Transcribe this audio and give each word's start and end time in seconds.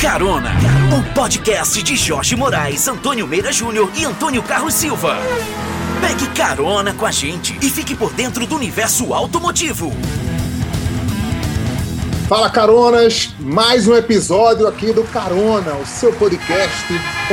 Carona, 0.00 0.52
o 0.96 1.12
podcast 1.12 1.82
de 1.82 1.96
Jorge 1.96 2.36
Moraes, 2.36 2.86
Antônio 2.86 3.26
Meira 3.26 3.50
Júnior 3.50 3.90
e 3.96 4.04
Antônio 4.04 4.40
Carlos 4.44 4.74
Silva. 4.74 5.16
Pegue 6.00 6.28
carona 6.36 6.94
com 6.94 7.04
a 7.04 7.10
gente 7.10 7.58
e 7.60 7.68
fique 7.68 7.96
por 7.96 8.12
dentro 8.12 8.46
do 8.46 8.54
universo 8.54 9.12
automotivo. 9.12 9.92
Fala 12.28 12.48
Caronas, 12.48 13.34
mais 13.40 13.88
um 13.88 13.96
episódio 13.96 14.68
aqui 14.68 14.92
do 14.92 15.02
Carona, 15.02 15.74
o 15.74 15.84
seu 15.84 16.12
podcast 16.12 16.86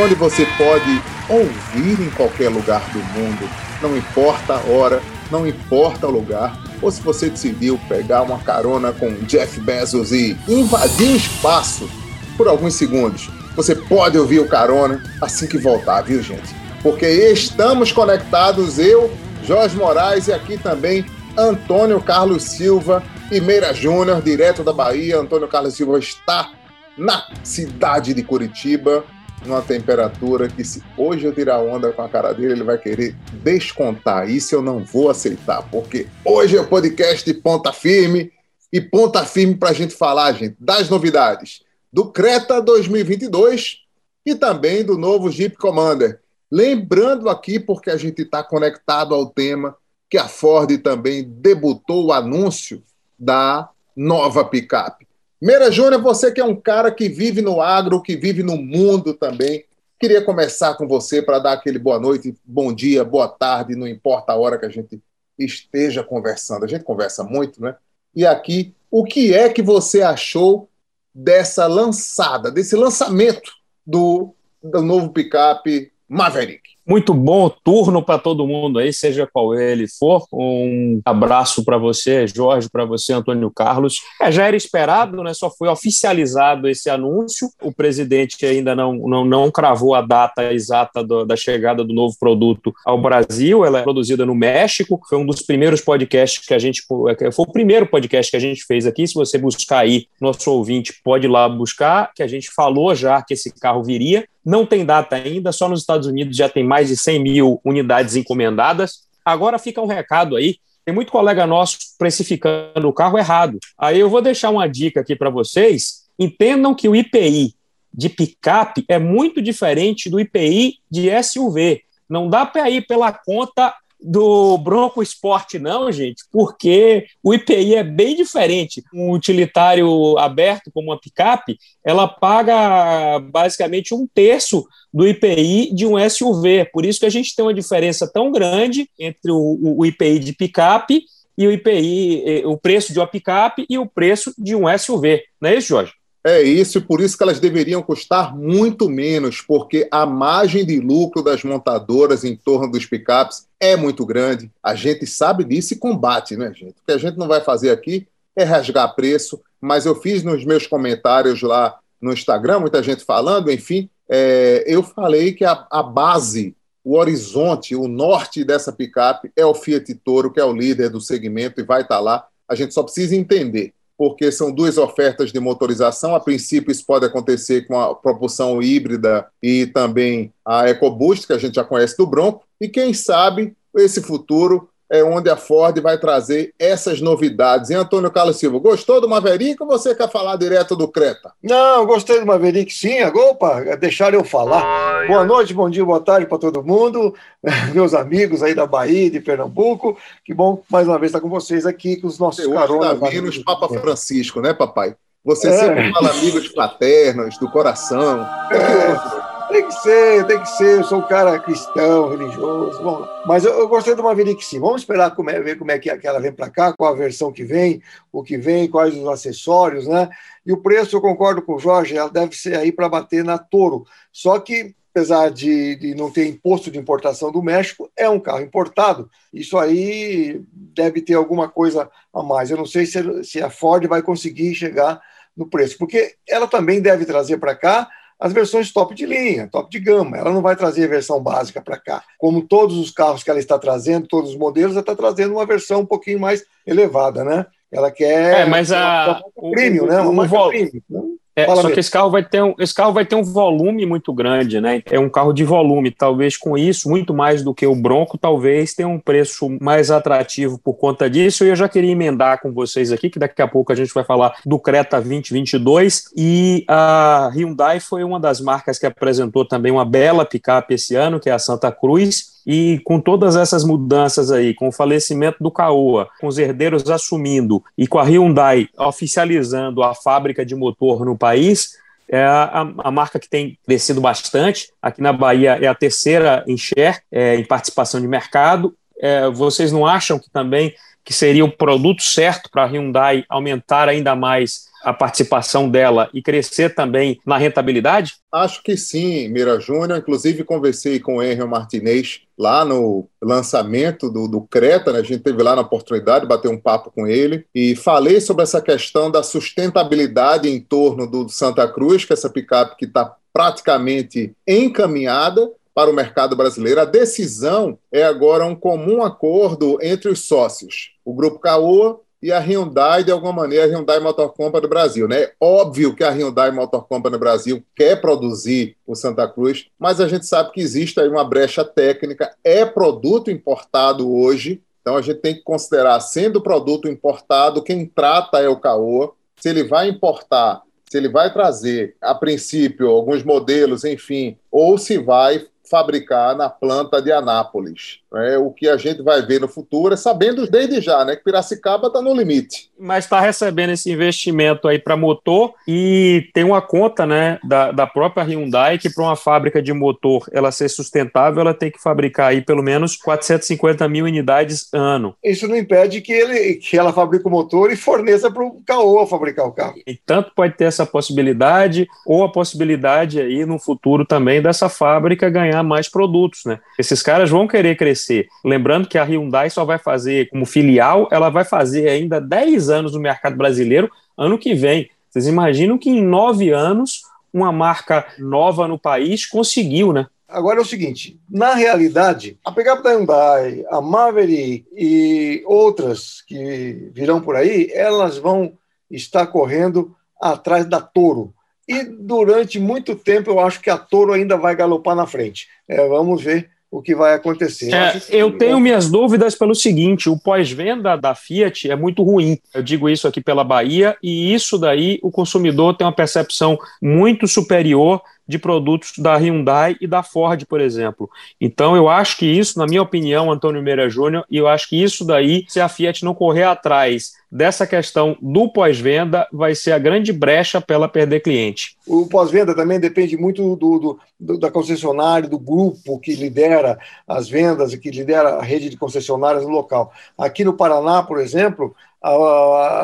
onde 0.04 0.16
você 0.16 0.48
pode 0.58 1.02
ouvir 1.30 2.02
em 2.02 2.10
qualquer 2.10 2.50
lugar 2.50 2.82
do 2.90 2.98
mundo, 2.98 3.48
não 3.80 3.96
importa 3.96 4.56
a 4.56 4.72
hora, 4.72 5.04
não 5.30 5.46
importa 5.46 6.08
o 6.08 6.12
lugar, 6.12 6.60
ou 6.82 6.90
se 6.90 7.00
você 7.00 7.30
decidiu 7.30 7.80
pegar 7.88 8.24
uma 8.24 8.40
carona 8.40 8.92
com 8.92 9.14
Jeff 9.28 9.60
Bezos 9.60 10.12
e 10.12 10.36
invadir 10.48 11.12
o 11.12 11.16
espaço 11.16 11.88
por 12.36 12.48
alguns 12.48 12.76
segundos, 12.76 13.30
você 13.56 13.74
pode 13.74 14.18
ouvir 14.18 14.40
o 14.40 14.48
Carona 14.48 15.02
assim 15.22 15.48
que 15.48 15.58
voltar, 15.58 16.02
viu 16.02 16.22
gente? 16.22 16.54
Porque 16.84 17.08
estamos 17.08 17.92
conectados, 17.92 18.78
eu, 18.78 19.12
Jorge 19.44 19.76
Moraes 19.78 20.28
e 20.28 20.34
aqui 20.34 20.58
também 20.58 21.06
Antônio 21.38 22.02
Carlos 22.02 22.44
Silva 22.44 23.02
e 23.32 23.40
Meira 23.42 23.74
Júnior, 23.74 24.22
direto 24.22 24.64
da 24.64 24.72
Bahia. 24.72 25.20
Antônio 25.20 25.48
Carlos 25.48 25.74
Silva 25.74 25.98
está 26.00 26.52
na 26.98 27.28
cidade 27.44 28.14
de 28.14 28.24
Curitiba, 28.24 29.04
numa 29.46 29.62
temperatura 29.62 30.48
que, 30.48 30.64
se 30.64 30.82
hoje 30.98 31.26
eu 31.26 31.34
tirar 31.34 31.60
onda 31.60 31.92
com 31.92 32.02
a 32.02 32.10
cara 32.10 32.34
dele, 32.34 32.54
ele 32.54 32.64
vai 32.64 32.78
querer 32.78 33.16
descontar. 33.44 34.30
Isso 34.30 34.56
eu 34.56 34.62
não 34.62 34.84
vou 34.84 35.10
aceitar, 35.10 35.62
porque 35.70 36.08
hoje 36.24 36.56
é 36.56 36.62
o 36.62 36.68
podcast 36.68 37.26
de 37.26 37.34
Ponta 37.34 37.72
Firme 37.74 38.32
e 38.72 38.82
Ponta 38.82 39.26
Firme 39.26 39.56
para 39.56 39.70
a 39.70 39.74
gente 39.74 39.94
falar, 39.94 40.32
gente, 40.34 40.56
das 40.60 40.90
novidades 40.90 41.65
do 41.96 42.12
Creta 42.12 42.62
2022 42.62 43.78
e 44.26 44.36
também 44.36 44.84
do 44.84 44.98
novo 44.98 45.32
Jeep 45.32 45.56
Commander. 45.56 46.20
Lembrando 46.52 47.30
aqui, 47.30 47.58
porque 47.58 47.90
a 47.90 47.96
gente 47.96 48.24
está 48.24 48.44
conectado 48.44 49.16
ao 49.16 49.28
tema, 49.28 49.78
que 50.10 50.18
a 50.18 50.28
Ford 50.28 50.78
também 50.80 51.24
debutou 51.24 52.08
o 52.08 52.12
anúncio 52.12 52.84
da 53.18 53.70
nova 53.96 54.44
picape. 54.44 55.08
Meira 55.42 55.72
Júnior, 55.72 56.02
você 56.02 56.34
que 56.34 56.42
é 56.42 56.44
um 56.44 56.58
cara 56.58 56.92
que 56.92 57.08
vive 57.08 57.42
no 57.42 57.62
agro, 57.62 58.02
que 58.02 58.18
vive 58.18 58.44
no 58.44 58.58
mundo 58.58 59.14
também, 59.14 59.64
queria 59.98 60.22
começar 60.22 60.74
com 60.74 60.86
você 60.86 61.22
para 61.22 61.40
dar 61.40 61.54
aquele 61.54 61.80
boa 61.80 61.98
noite, 61.98 62.36
bom 62.44 62.74
dia, 62.74 63.06
boa 63.06 63.30
tarde, 63.30 63.74
não 63.74 63.88
importa 63.88 64.34
a 64.34 64.36
hora 64.36 64.60
que 64.60 64.66
a 64.66 64.70
gente 64.70 65.02
esteja 65.40 66.04
conversando. 66.04 66.66
A 66.66 66.68
gente 66.68 66.84
conversa 66.84 67.24
muito, 67.24 67.62
né? 67.62 67.74
E 68.14 68.26
aqui, 68.26 68.76
o 68.92 69.06
que 69.06 69.34
é 69.34 69.48
que 69.48 69.62
você 69.62 70.02
achou 70.02 70.68
dessa 71.16 71.66
lançada, 71.66 72.52
desse 72.52 72.76
lançamento 72.76 73.54
do, 73.88 74.36
do 74.62 74.82
novo 74.82 75.14
picape 75.14 75.94
Maverick? 76.10 76.75
Muito 76.88 77.16
bom 77.16 77.50
turno 77.50 78.04
para 78.04 78.20
todo 78.20 78.46
mundo 78.46 78.78
aí, 78.78 78.94
seja 78.94 79.28
qual 79.32 79.56
ele 79.56 79.88
for. 79.88 80.24
Um 80.32 81.02
abraço 81.04 81.66
para 81.66 81.80
você, 81.80 82.28
Jorge, 82.28 82.70
para 82.70 82.86
você, 82.86 83.12
Antônio 83.12 83.50
Carlos. 83.50 84.02
É, 84.22 84.32
já 84.32 84.46
era 84.46 84.56
esperado, 84.56 85.24
né? 85.24 85.34
Só 85.34 85.50
foi 85.50 85.68
oficializado 85.68 86.68
esse 86.68 86.88
anúncio. 86.88 87.50
O 87.60 87.74
presidente 87.74 88.46
ainda 88.46 88.76
não, 88.76 88.94
não, 88.94 89.26
não 89.26 89.50
cravou 89.50 89.96
a 89.96 90.02
data 90.02 90.54
exata 90.54 91.04
do, 91.04 91.26
da 91.26 91.36
chegada 91.36 91.84
do 91.84 91.94
novo 91.94 92.16
produto 92.20 92.72
ao 92.86 93.02
Brasil. 93.02 93.66
Ela 93.66 93.80
é 93.80 93.84
produzida 93.84 94.24
no 94.24 94.36
México. 94.36 95.02
Foi 95.10 95.18
um 95.18 95.26
dos 95.26 95.42
primeiros 95.42 95.82
podcasts 95.82 96.46
que 96.46 96.54
a 96.54 96.60
gente. 96.60 96.84
É, 97.20 97.32
foi 97.32 97.46
o 97.46 97.52
primeiro 97.52 97.88
podcast 97.88 98.30
que 98.30 98.38
a 98.38 98.42
gente 98.42 98.64
fez 98.64 98.86
aqui. 98.86 99.08
Se 99.08 99.16
você 99.16 99.40
buscar 99.40 99.80
aí, 99.80 100.06
nosso 100.22 100.52
ouvinte 100.52 100.94
pode 101.04 101.26
ir 101.26 101.30
lá 101.30 101.50
buscar, 101.50 102.12
que 102.14 102.22
a 102.22 102.28
gente 102.28 102.52
falou 102.52 102.94
já 102.94 103.24
que 103.24 103.34
esse 103.34 103.52
carro 103.60 103.84
viria. 103.84 104.26
Não 104.46 104.64
tem 104.64 104.86
data 104.86 105.16
ainda, 105.16 105.52
só 105.52 105.68
nos 105.68 105.80
Estados 105.80 106.08
Unidos 106.08 106.38
já 106.38 106.48
tem 106.48 106.64
mais 106.64 106.75
de 106.84 106.98
100 106.98 107.20
mil 107.20 107.62
unidades 107.64 108.16
encomendadas. 108.16 109.06
Agora 109.24 109.58
fica 109.58 109.82
um 109.82 109.88
recado 109.88 110.36
aí. 110.36 110.58
Tem 110.84 110.94
muito 110.94 111.12
colega 111.12 111.48
nosso 111.48 111.78
precificando 111.98 112.88
o 112.88 112.94
carro 112.94 113.18
errado. 113.18 113.58
Aí 113.78 114.00
eu 114.00 114.10
vou 114.10 114.22
deixar 114.22 114.52
uma 114.52 114.68
dica 114.68 115.02
aqui 115.02 115.16
para 115.16 115.30
vocês. 115.30 116.06
Entendam 116.18 116.76
que 116.76 116.88
o 116.88 116.96
IPI 116.96 117.56
de 117.94 118.10
picape 118.10 118.86
é 118.88 119.00
muito 119.00 119.42
diferente 119.42 120.10
do 120.10 120.20
IPI 120.20 120.80
de 120.92 121.10
SUV. 121.24 121.82
Não 122.08 122.30
dá 122.30 122.46
para 122.46 122.70
ir 122.70 122.86
pela 122.86 123.12
conta 123.12 123.74
do 124.02 124.58
Bronco 124.58 125.02
Sport, 125.02 125.56
não, 125.56 125.92
gente, 125.92 126.24
porque 126.32 127.06
o 127.24 127.34
IPI 127.34 127.76
é 127.76 127.84
bem 127.84 128.16
diferente. 128.16 128.84
Um 128.94 129.12
utilitário 129.12 130.18
aberto, 130.18 130.72
como 130.72 130.92
uma 130.92 131.00
picape, 131.00 131.58
ela 131.84 132.08
paga 132.08 133.20
basicamente 133.20 133.94
um 133.94 134.08
terço 134.14 134.66
do 134.94 135.08
IPI 135.08 135.74
de 135.74 135.86
um 135.86 135.98
SUV. 136.10 136.66
Por 136.72 136.86
isso 136.86 137.00
que 137.00 137.06
a 137.06 137.10
gente 137.12 137.36
tem 137.36 137.44
uma 137.46 137.54
diferença 137.54 138.10
tão 138.12 138.32
grande 138.32 138.90
entre 139.00 139.32
o, 139.32 139.78
o 139.78 139.86
IPI 139.86 140.20
de 140.20 140.34
picape 140.34 141.04
e 141.38 141.48
o 141.48 141.52
IPI, 141.52 142.24
eh, 142.26 142.48
o 142.48 142.58
preço 142.58 142.94
de 142.94 143.00
uma 143.00 143.08
picape 143.08 143.66
e 143.70 143.78
o 143.78 143.86
preço 143.86 144.34
de 144.38 144.56
um 144.56 144.66
SUV. 144.78 145.22
Não 145.42 145.50
é 145.50 145.56
isso, 145.56 145.70
Jorge? 145.70 145.94
É 146.28 146.42
isso, 146.42 146.80
e 146.80 146.82
por 146.82 147.02
isso 147.02 147.16
que 147.16 147.22
elas 147.22 147.40
deveriam 147.40 147.84
custar 147.84 148.36
muito 148.36 148.90
menos, 148.90 149.42
porque 149.42 149.88
a 149.92 150.08
margem 150.08 150.66
de 150.66 150.80
lucro 150.80 151.22
das 151.22 151.44
montadoras 151.44 152.24
em 152.24 152.36
torno 152.36 152.72
dos 152.72 152.84
picapes 152.84 153.46
é 153.60 153.76
muito 153.76 154.04
grande. 154.08 154.50
A 154.64 154.74
gente 154.74 155.06
sabe 155.06 155.44
disso 155.44 155.76
e 155.76 155.78
combate, 155.78 156.36
né, 156.36 156.52
gente? 156.52 156.72
O 156.72 156.84
que 156.84 156.94
a 156.94 156.98
gente 156.98 157.16
não 157.16 157.28
vai 157.28 157.42
fazer 157.42 157.70
aqui 157.70 158.08
é 158.36 158.44
rasgar 158.44 158.96
preço, 158.96 159.40
mas 159.62 159.86
eu 159.86 159.94
fiz 160.02 160.24
nos 160.24 160.44
meus 160.44 160.66
comentários 160.66 161.44
lá 161.44 161.78
no 162.02 162.12
Instagram, 162.12 162.62
muita 162.62 162.82
gente 162.82 163.06
falando, 163.06 163.52
enfim, 163.52 163.88
é, 164.10 164.64
eu 164.66 164.82
falei 164.82 165.32
que 165.32 165.46
a, 165.46 165.68
a 165.70 165.84
base, 165.84 166.56
o 166.84 166.98
horizonte, 166.98 167.76
o 167.76 167.88
norte 167.88 168.44
dessa 168.44 168.72
picape 168.72 169.32
é 169.36 169.46
o 169.46 169.54
Fiat 169.54 169.94
Toro, 170.04 170.34
que 170.34 170.40
é 170.40 170.44
o 170.44 170.54
líder 170.54 170.90
do 170.90 171.00
segmento 171.00 171.62
e 171.62 171.64
vai 171.64 171.84
estar 171.84 172.00
lá. 172.00 172.26
A 172.50 172.56
gente 172.56 172.74
só 172.74 172.82
precisa 172.82 173.16
entender 173.16 173.76
porque 173.98 174.32
são 174.32 174.52
duas 174.52 174.78
ofertas 174.78 175.32
de 175.32 175.40
motorização. 175.40 176.16
A 176.16 176.20
princípio, 176.20 176.72
isso 176.72 176.86
pode 176.86 177.06
acontecer 177.06 177.68
com 177.68 177.80
a 177.80 177.96
propulsão 177.96 178.62
híbrida 178.62 179.28
e 179.42 179.68
também 179.68 180.34
a 180.46 180.70
EcoBoost, 180.70 181.28
que 181.28 181.34
a 181.34 181.38
gente 181.38 181.56
já 181.56 181.64
conhece 181.64 181.98
do 181.98 182.06
Bronco. 182.06 182.44
E 182.60 182.68
quem 182.68 182.94
sabe 182.94 183.56
esse 183.76 184.02
futuro 184.02 184.70
é 184.90 185.04
onde 185.04 185.30
a 185.30 185.36
Ford 185.36 185.80
vai 185.82 185.98
trazer 185.98 186.54
essas 186.60 187.02
novidades. 187.02 187.70
E 187.70 187.74
Antônio 187.74 188.12
Carlos 188.12 188.38
Silva, 188.38 188.60
gostou 188.60 189.02
do 189.02 189.10
Maverick 189.10 189.62
ou 189.62 189.68
você 189.68 189.96
quer 189.96 190.10
falar 190.10 190.36
direto 190.36 190.76
do 190.76 190.88
Creta? 190.88 191.32
Não, 191.42 191.86
gostei 191.86 192.20
do 192.20 192.26
Maverick 192.26 192.74
sim. 192.74 193.04
Opa, 193.04 193.62
deixaram 193.78 194.20
eu 194.20 194.24
falar. 194.24 195.08
Boa 195.08 195.26
noite, 195.26 195.54
bom 195.54 195.70
dia, 195.70 195.86
boa 195.86 196.00
tarde 196.00 196.28
para 196.28 196.38
todo 196.38 196.64
mundo, 196.64 197.14
meus 197.74 197.94
amigos 197.94 198.44
aí 198.44 198.54
da 198.54 198.66
Bahia, 198.66 199.10
de 199.10 199.20
Pernambuco. 199.20 199.98
Que 200.24 200.34
bom 200.34 200.62
mais 200.70 200.88
uma 200.88 201.00
vez 201.00 201.10
estar 201.10 201.22
com 201.22 201.30
vocês 201.30 201.66
aqui, 201.66 201.98
com 201.98 202.08
os 202.08 202.20
nossos 202.20 202.46
caronas. 202.48 203.00
Tá 203.00 203.10
vindo 203.10 203.28
os 203.28 203.38
Papa 203.40 203.68
Francisco, 203.68 204.42
né, 204.42 204.54
papai? 204.54 204.96
Você 205.24 205.48
é. 205.48 205.58
sempre 205.58 205.92
fala 205.92 206.12
amigos 206.12 206.46
fraternos, 206.48 207.38
do 207.40 207.50
coração. 207.50 208.22
É. 208.52 209.35
Tem 209.50 209.68
que 209.68 209.74
ser, 209.74 210.26
tem 210.26 210.40
que 210.40 210.50
ser. 210.50 210.80
Eu 210.80 210.84
sou 210.84 211.00
um 211.00 211.08
cara 211.08 211.40
cristão, 211.40 212.10
religioso. 212.10 212.82
Bom, 212.82 213.08
mas 213.26 213.46
eu, 213.46 213.54
eu 213.54 213.68
gostei 213.68 213.96
do 213.96 214.04
Maverick 214.04 214.44
sim. 214.44 214.60
Vamos 214.60 214.82
esperar 214.82 215.16
como 215.16 215.30
é, 215.30 215.40
ver 215.40 215.58
como 215.58 215.72
é 215.72 215.80
que, 215.80 215.96
que 215.98 216.08
ela 216.08 216.20
vem 216.20 216.32
para 216.32 216.50
cá, 216.50 216.74
qual 216.74 216.94
a 216.94 216.98
versão 216.98 217.32
que 217.32 217.44
vem, 217.44 217.82
o 218.12 218.24
que 218.24 218.38
vem, 218.38 218.68
quais 218.68 218.96
os 218.96 219.08
acessórios, 219.08 219.88
né? 219.88 220.10
E 220.46 220.52
o 220.52 220.58
preço, 220.58 220.96
eu 220.96 221.02
concordo 221.02 221.42
com 221.42 221.56
o 221.56 221.60
Jorge, 221.60 221.98
ela 221.98 222.10
deve 222.10 222.36
ser 222.36 222.58
aí 222.58 222.72
para 222.72 222.90
bater 222.90 223.24
na 223.24 223.38
Toro. 223.38 223.86
Só 224.12 224.40
que, 224.40 224.76
apesar 224.92 225.30
de, 225.30 225.76
de 225.76 225.96
não 225.96 226.10
ter 226.12 226.28
imposto 226.28 226.72
de 226.72 226.80
importação 226.80 227.32
do 227.32 227.44
México, 227.44 227.90
é 227.96 228.10
um 228.10 228.20
carro 228.20 228.42
importado. 228.42 229.10
Isso 229.32 229.58
aí 229.58 230.42
deve 230.52 231.02
ter 231.02 231.14
alguma 231.14 231.48
coisa 231.48 231.90
a 232.14 232.24
mais. 232.24 232.50
Eu 232.50 232.58
não 232.58 232.66
sei 232.66 232.86
se, 232.86 233.24
se 233.24 233.42
a 233.42 233.50
Ford 233.50 233.86
vai 233.88 234.02
conseguir 234.02 234.56
chegar 234.56 235.00
no 235.36 235.48
preço, 235.48 235.78
porque 235.78 236.16
ela 236.28 236.48
também 236.48 236.82
deve 236.82 237.06
trazer 237.06 237.38
para 237.38 237.56
cá 237.56 237.90
as 238.26 238.34
versões 238.34 238.74
top 238.74 238.96
de 238.96 239.06
linha, 239.06 239.48
top 239.48 239.70
de 239.70 239.80
gama. 239.80 240.18
Ela 240.18 240.32
não 240.32 240.42
vai 240.42 240.56
trazer 240.56 240.86
a 240.86 240.88
versão 240.88 241.22
básica 241.22 241.62
para 241.62 241.78
cá. 241.78 242.04
Como 242.18 242.42
todos 242.42 242.76
os 242.76 242.90
carros 242.90 243.24
que 243.24 243.30
ela 243.30 243.38
está 243.38 243.60
trazendo, 243.60 244.08
todos 244.08 244.32
os 244.32 244.36
modelos, 244.36 244.72
ela 244.72 244.80
está 244.80 244.96
trazendo 244.96 245.36
uma 245.36 245.46
versão 245.46 245.82
um 245.82 245.86
pouquinho 245.86 246.20
mais 246.20 246.44
elevada, 246.66 247.24
né? 247.24 247.46
Ela 247.72 247.92
quer. 247.92 248.40
É, 248.42 248.46
mas 248.48 248.72
a. 248.72 249.22
Uma 249.38 249.52
premium, 249.52 249.86
né? 249.86 250.00
Uma 250.00 250.12
marca 250.12 250.48
premium. 250.48 251.18
É, 251.36 251.46
só 251.46 251.56
mesmo. 251.56 251.72
que 251.72 251.80
esse 251.80 251.92
carro 251.92 252.10
vai 252.10 252.24
ter 252.24 252.42
um, 252.42 252.56
esse 252.58 252.74
carro 252.74 252.94
vai 252.94 253.06
ter 253.06 253.16
um 253.16 253.24
volume 253.24 253.86
muito 253.86 254.14
grande, 254.14 254.62
né? 254.62 254.82
É 254.90 254.98
um 254.98 255.10
carro 255.10 255.34
de 255.34 255.44
volume, 255.44 255.92
talvez 255.92 256.38
com 256.38 256.58
isso, 256.58 256.90
muito 256.90 257.14
mais 257.14 257.44
do 257.44 257.54
que 257.54 257.68
o 257.68 257.76
Bronco, 257.76 258.18
talvez 258.18 258.74
tenha 258.74 258.88
um 258.88 259.00
preço 259.00 259.50
mais 259.60 259.92
atrativo 259.92 260.58
por 260.58 260.76
conta 260.76 261.10
disso. 261.10 261.44
E 261.44 261.50
eu 261.50 261.56
já 261.56 261.68
queria 261.68 261.92
emendar 261.92 262.42
com 262.42 262.54
vocês 262.54 262.92
aqui, 262.92 263.10
que 263.10 263.20
daqui 263.20 263.42
a 263.42 263.48
pouco 263.48 263.74
a 263.74 263.76
gente 263.76 263.94
vai 263.94 264.06
falar 264.06 264.36
do 264.46 264.58
Creta 264.58 265.02
2022. 265.02 266.12
E 266.16 266.64
a 266.70 267.30
Hyundai 267.36 267.82
foi 267.82 268.04
uma 268.04 268.20
das 268.20 268.40
marcas 268.40 268.80
que 268.80 268.86
apresentou 268.86 269.46
também 269.46 269.72
uma 269.72 269.86
bela 269.86 270.26
picape 270.26 270.76
esse 270.76 270.96
ano, 270.96 271.20
que 271.20 271.30
é 271.30 271.34
a 271.34 271.40
Santa 271.40 271.72
Cruz. 271.72 272.35
E 272.46 272.80
com 272.84 273.00
todas 273.00 273.36
essas 273.36 273.64
mudanças 273.64 274.32
aí, 274.32 274.54
com 274.54 274.68
o 274.68 274.72
falecimento 274.72 275.38
do 275.42 275.50
Caoa, 275.50 276.08
com 276.20 276.28
os 276.28 276.38
herdeiros 276.38 276.90
assumindo 276.90 277.64
e 277.78 277.88
com 277.88 277.98
a 277.98 278.04
Hyundai 278.04 278.70
oficializando 278.78 279.82
a 279.82 279.96
fábrica 279.96 280.46
de 280.46 280.56
motor 280.56 281.04
no 281.06 281.18
país, 281.18 281.78
é 282.08 282.24
a, 282.24 282.68
a, 282.84 282.92
marca 282.92 283.20
que 283.20 283.28
tem 283.28 283.58
crescido 283.66 284.00
bastante. 284.00 284.72
Aqui 284.82 285.02
na 285.02 285.12
Bahia 285.12 285.58
é 285.60 285.68
a 285.68 285.74
terceira 285.74 286.44
em 286.48 286.56
share, 286.56 287.00
é, 287.12 287.36
em 287.36 287.44
participação 287.44 288.00
de 288.00 288.08
mercado. 288.08 288.76
É, 289.00 289.28
vocês 289.30 289.72
não 289.72 289.86
acham 289.86 290.20
que 290.20 290.30
também 290.30 290.74
que 291.06 291.14
seria 291.14 291.46
o 291.46 291.52
produto 291.52 292.02
certo 292.02 292.50
para 292.52 292.64
a 292.64 292.68
Hyundai 292.68 293.24
aumentar 293.30 293.88
ainda 293.88 294.16
mais 294.16 294.66
a 294.84 294.94
participação 294.94 295.68
dela 295.70 296.10
e 296.14 296.22
crescer 296.22 296.76
também 296.76 297.20
na 297.26 297.38
rentabilidade? 297.38 298.16
Acho 298.32 298.62
que 298.62 298.78
sim, 298.78 299.28
Mira 299.30 299.60
Júnior. 299.60 299.98
Inclusive, 299.98 300.44
conversei 300.44 301.00
com 301.00 301.18
o 301.18 301.24
Henry 301.24 301.48
Martinez 301.48 302.22
lá 302.38 302.64
no 302.64 303.08
lançamento 303.22 304.10
do, 304.12 304.28
do 304.28 304.42
Creta, 304.42 304.92
né? 304.92 305.00
a 305.00 305.04
gente 305.04 305.24
teve 305.24 305.42
lá 305.42 305.56
na 305.56 305.62
oportunidade 305.62 306.22
de 306.22 306.30
bater 306.30 306.50
um 306.50 306.60
papo 306.60 306.92
com 306.92 307.08
ele 307.08 307.46
e 307.54 307.76
falei 307.76 308.20
sobre 308.20 308.44
essa 308.44 308.62
questão 308.62 309.10
da 309.10 309.24
sustentabilidade 309.24 310.50
em 310.50 310.60
torno 310.60 311.10
do 311.10 311.30
Santa 311.30 311.68
Cruz, 311.68 312.04
que 312.04 312.14
é 312.14 312.16
essa 312.16 312.30
picape 312.30 312.76
que 312.78 312.86
está 312.86 313.16
praticamente 313.34 314.36
encaminhada 314.48 315.50
para 315.76 315.92
o 315.92 315.94
mercado 315.94 316.38
brasileiro. 316.38 316.80
A 316.80 316.86
decisão 316.86 317.78
é 317.92 318.02
agora 318.04 318.46
um 318.46 318.56
comum 318.56 319.04
acordo 319.04 319.78
entre 319.82 320.10
os 320.10 320.22
sócios, 320.22 320.94
o 321.04 321.14
Grupo 321.14 321.38
Caoa 321.38 322.00
e 322.24 322.32
a 322.32 322.40
Hyundai, 322.40 323.04
de 323.04 323.12
alguma 323.12 323.34
maneira, 323.34 323.66
a 323.66 323.68
Hyundai 323.68 324.00
Motor 324.00 324.34
Company 324.34 324.68
Brasil. 324.68 325.06
Né? 325.06 325.32
Óbvio 325.40 325.94
que 325.94 326.04
a 326.04 326.10
Hyundai 326.10 326.50
Motor 326.50 326.88
Company 326.88 327.18
Brasil 327.18 327.62
quer 327.76 328.00
produzir 328.00 328.78
o 328.88 328.96
Santa 328.96 329.28
Cruz, 329.28 329.68
mas 329.78 330.00
a 330.00 330.08
gente 330.08 330.26
sabe 330.26 330.52
que 330.52 330.62
existe 330.62 330.98
aí 331.00 331.10
uma 331.10 331.26
brecha 331.26 331.66
técnica, 331.66 332.34
é 332.42 332.66
produto 332.66 333.30
importado 333.30 334.10
hoje, 334.12 334.62
então 334.82 334.96
a 334.96 335.02
gente 335.02 335.20
tem 335.20 335.36
que 335.36 335.42
considerar, 335.42 336.00
sendo 336.00 336.42
produto 336.42 336.88
importado, 336.88 337.62
quem 337.62 337.86
trata 337.86 338.40
é 338.40 338.48
o 338.48 338.60
Caoa, 338.60 339.12
se 339.36 339.50
ele 339.50 339.64
vai 339.64 339.90
importar 339.90 340.64
se 340.90 341.00
ele 341.00 341.10
vai 341.10 341.34
trazer, 341.34 341.96
a 342.00 342.14
princípio, 342.14 342.90
alguns 342.90 343.24
modelos, 343.24 343.84
enfim, 343.84 344.38
ou 344.52 344.78
se 344.78 344.98
vai 344.98 345.46
fabricar 345.70 346.36
na 346.36 346.50
planta 346.50 347.02
de 347.02 347.12
Anápolis. 347.12 348.00
É, 348.18 348.38
o 348.38 348.52
que 348.52 348.68
a 348.68 348.78
gente 348.78 349.02
vai 349.02 349.22
ver 349.26 349.42
no 349.42 349.48
futuro 349.48 349.94
é 349.94 349.98
sabendo 349.98 350.50
desde 350.50 350.82
já 350.82 351.04
né, 351.04 351.16
que 351.16 351.24
Piracicaba 351.24 351.88
está 351.88 352.02
no 352.02 352.14
limite. 352.14 352.70
Mas 352.78 353.06
está 353.06 353.20
recebendo 353.20 353.72
esse 353.72 353.92
investimento 353.92 354.68
aí 354.68 354.80
para 354.80 354.96
motor 354.96 355.54
e 355.68 356.30
tem 356.34 356.44
uma 356.44 356.62
conta 356.62 357.06
né, 357.06 357.40
da, 357.44 357.72
da 357.72 357.88
própria 357.88 358.24
Hyundai 358.24 358.78
que 358.78 358.90
para 358.90 359.04
uma 359.04 359.16
fábrica 359.16 359.62
de 359.62 359.74
motor 359.74 360.28
ela 360.32 360.52
ser 360.52 360.70
sustentável, 360.70 361.42
ela 361.42 361.54
tem 361.54 361.72
que 361.72 361.82
fabricar 361.82 362.28
aí 362.28 362.42
pelo 362.42 362.64
menos 362.64 362.96
450 362.96 363.88
mil 363.88 364.06
unidades 364.06 364.70
ano. 364.74 365.16
Isso 365.24 365.48
não 365.48 365.56
impede 365.56 366.02
que, 366.02 366.14
ele, 366.14 366.56
que 366.56 366.78
ela 366.78 366.94
fabrique 366.94 367.28
o 367.28 367.32
motor 367.32 367.72
e 367.72 367.76
forneça 367.76 368.32
para 368.32 368.44
o 368.44 368.62
Caoa 368.66 369.08
fabricar 369.08 369.46
o 369.46 369.52
carro. 369.52 369.76
E 369.86 369.96
tanto 370.06 370.32
pode 370.36 370.56
ter 370.56 370.66
essa 370.66 370.86
possibilidade 370.86 371.88
ou 372.06 372.24
a 372.24 372.32
possibilidade 372.32 373.20
aí 373.20 373.46
no 373.46 373.60
futuro 373.60 374.06
também 374.06 374.42
dessa 374.42 374.70
fábrica 374.70 375.30
ganhar 375.30 375.64
mais 375.64 375.90
produtos. 375.90 376.46
Né? 376.46 376.60
Esses 376.78 377.02
caras 377.02 377.30
vão 377.30 377.48
querer 377.48 377.76
crescer 377.76 378.05
acontecer. 378.06 378.28
Lembrando 378.44 378.88
que 378.88 378.98
a 378.98 379.04
Hyundai 379.04 379.50
só 379.50 379.66
vai 379.66 379.78
fazer 379.78 380.30
como 380.30 380.46
filial, 380.46 381.08
ela 381.12 381.30
vai 381.30 381.44
fazer 381.44 381.90
ainda 381.90 382.22
10 382.22 382.70
anos 382.70 382.94
no 382.94 383.00
mercado 383.00 383.36
brasileiro 383.36 383.90
ano 384.18 384.38
que 384.38 384.54
vem. 384.54 384.90
Vocês 385.10 385.28
imaginam 385.28 385.78
que 385.78 385.90
em 385.90 386.02
nove 386.02 386.52
anos 386.52 387.02
uma 387.34 387.52
marca 387.52 388.06
nova 388.18 388.68
no 388.68 388.80
país 388.80 389.26
conseguiu, 389.26 389.92
né? 389.92 390.08
Agora 390.28 390.60
é 390.60 390.62
o 390.62 390.66
seguinte, 390.66 391.20
na 391.30 391.54
realidade, 391.54 392.38
a 392.44 392.52
pickup 392.52 392.82
da 392.82 392.92
Hyundai, 392.92 393.64
a 393.70 393.80
Maverick 393.80 394.66
e 394.76 395.44
outras 395.46 396.22
que 396.26 396.90
virão 396.94 397.22
por 397.22 397.36
aí, 397.36 397.70
elas 397.72 398.18
vão 398.18 398.54
estar 398.90 399.28
correndo 399.28 399.96
atrás 400.20 400.66
da 400.66 400.82
Toro. 400.82 401.34
E 401.68 401.84
durante 401.84 402.60
muito 402.60 402.96
tempo 402.96 403.30
eu 403.30 403.40
acho 403.40 403.62
que 403.62 403.70
a 403.70 403.78
Toro 403.78 404.14
ainda 404.14 404.36
vai 404.36 404.56
galopar 404.56 404.96
na 404.96 405.06
frente. 405.06 405.48
É, 405.68 405.88
vamos 405.88 406.24
ver 406.24 406.50
o 406.76 406.82
que 406.82 406.94
vai 406.94 407.14
acontecer. 407.14 407.74
É, 407.74 408.02
eu 408.10 408.38
tenho 408.38 408.60
minhas 408.60 408.90
dúvidas 408.90 409.34
pelo 409.34 409.56
seguinte: 409.56 410.10
o 410.10 410.18
pós-venda 410.18 410.98
da 410.98 411.16
Fiat 411.16 411.72
é 411.72 411.76
muito 411.76 412.04
ruim. 412.04 412.38
Eu 412.54 412.62
digo 412.62 412.90
isso 412.90 413.08
aqui 413.08 413.22
pela 413.22 413.44
Bahia, 413.44 413.96
e 414.04 414.34
isso 414.34 414.58
daí 414.58 415.00
o 415.02 415.10
consumidor 415.10 415.76
tem 415.76 415.88
uma 415.88 415.94
percepção 415.94 416.58
muito 416.82 417.28
superior 417.28 418.02
de 418.28 418.40
produtos 418.40 418.94
da 418.98 419.16
Hyundai 419.16 419.76
e 419.80 419.88
da 419.88 420.02
Ford, 420.02 420.46
por 420.46 420.60
exemplo. 420.60 421.10
Então, 421.40 421.76
eu 421.76 421.88
acho 421.88 422.18
que 422.18 422.26
isso, 422.26 422.58
na 422.58 422.66
minha 422.66 422.82
opinião, 422.82 423.32
Antônio 423.32 423.62
Meira 423.62 423.90
Júnior, 423.90 424.26
e 424.30 424.38
eu 424.38 424.48
acho 424.48 424.70
que 424.70 424.82
isso 424.82 425.06
daí, 425.06 425.46
se 425.48 425.60
a 425.60 425.70
Fiat 425.70 426.04
não 426.04 426.14
correr 426.14 426.44
atrás 426.44 427.14
dessa 427.32 427.68
questão 427.68 428.16
do 428.22 428.48
pós-venda, 428.48 429.28
vai 429.32 429.54
ser 429.54 429.74
a 429.74 429.80
grande 429.80 430.14
brecha 430.14 430.62
para 430.62 430.76
ela 430.76 430.88
perder 430.88 431.20
cliente. 431.20 431.76
O 431.86 432.08
pós-venda 432.08 432.56
também 432.56 432.80
depende 432.80 433.18
muito 433.18 433.56
do, 433.58 434.00
do, 434.20 434.38
da 434.38 434.50
concessionária, 434.50 435.28
do 435.28 435.38
grupo 435.38 436.00
que 436.00 436.16
lidera 436.16 436.80
as 437.08 437.28
vendas 437.28 437.74
e 437.74 437.78
que 437.78 437.92
lidera 437.92 438.36
a 438.36 438.42
rede 438.42 438.70
de 438.70 438.78
concessionárias 438.78 439.44
no 439.44 439.50
local. 439.50 439.92
Aqui 440.18 440.46
no 440.46 440.54
Paraná, 440.54 441.04
por 441.04 441.20
exemplo, 441.20 441.76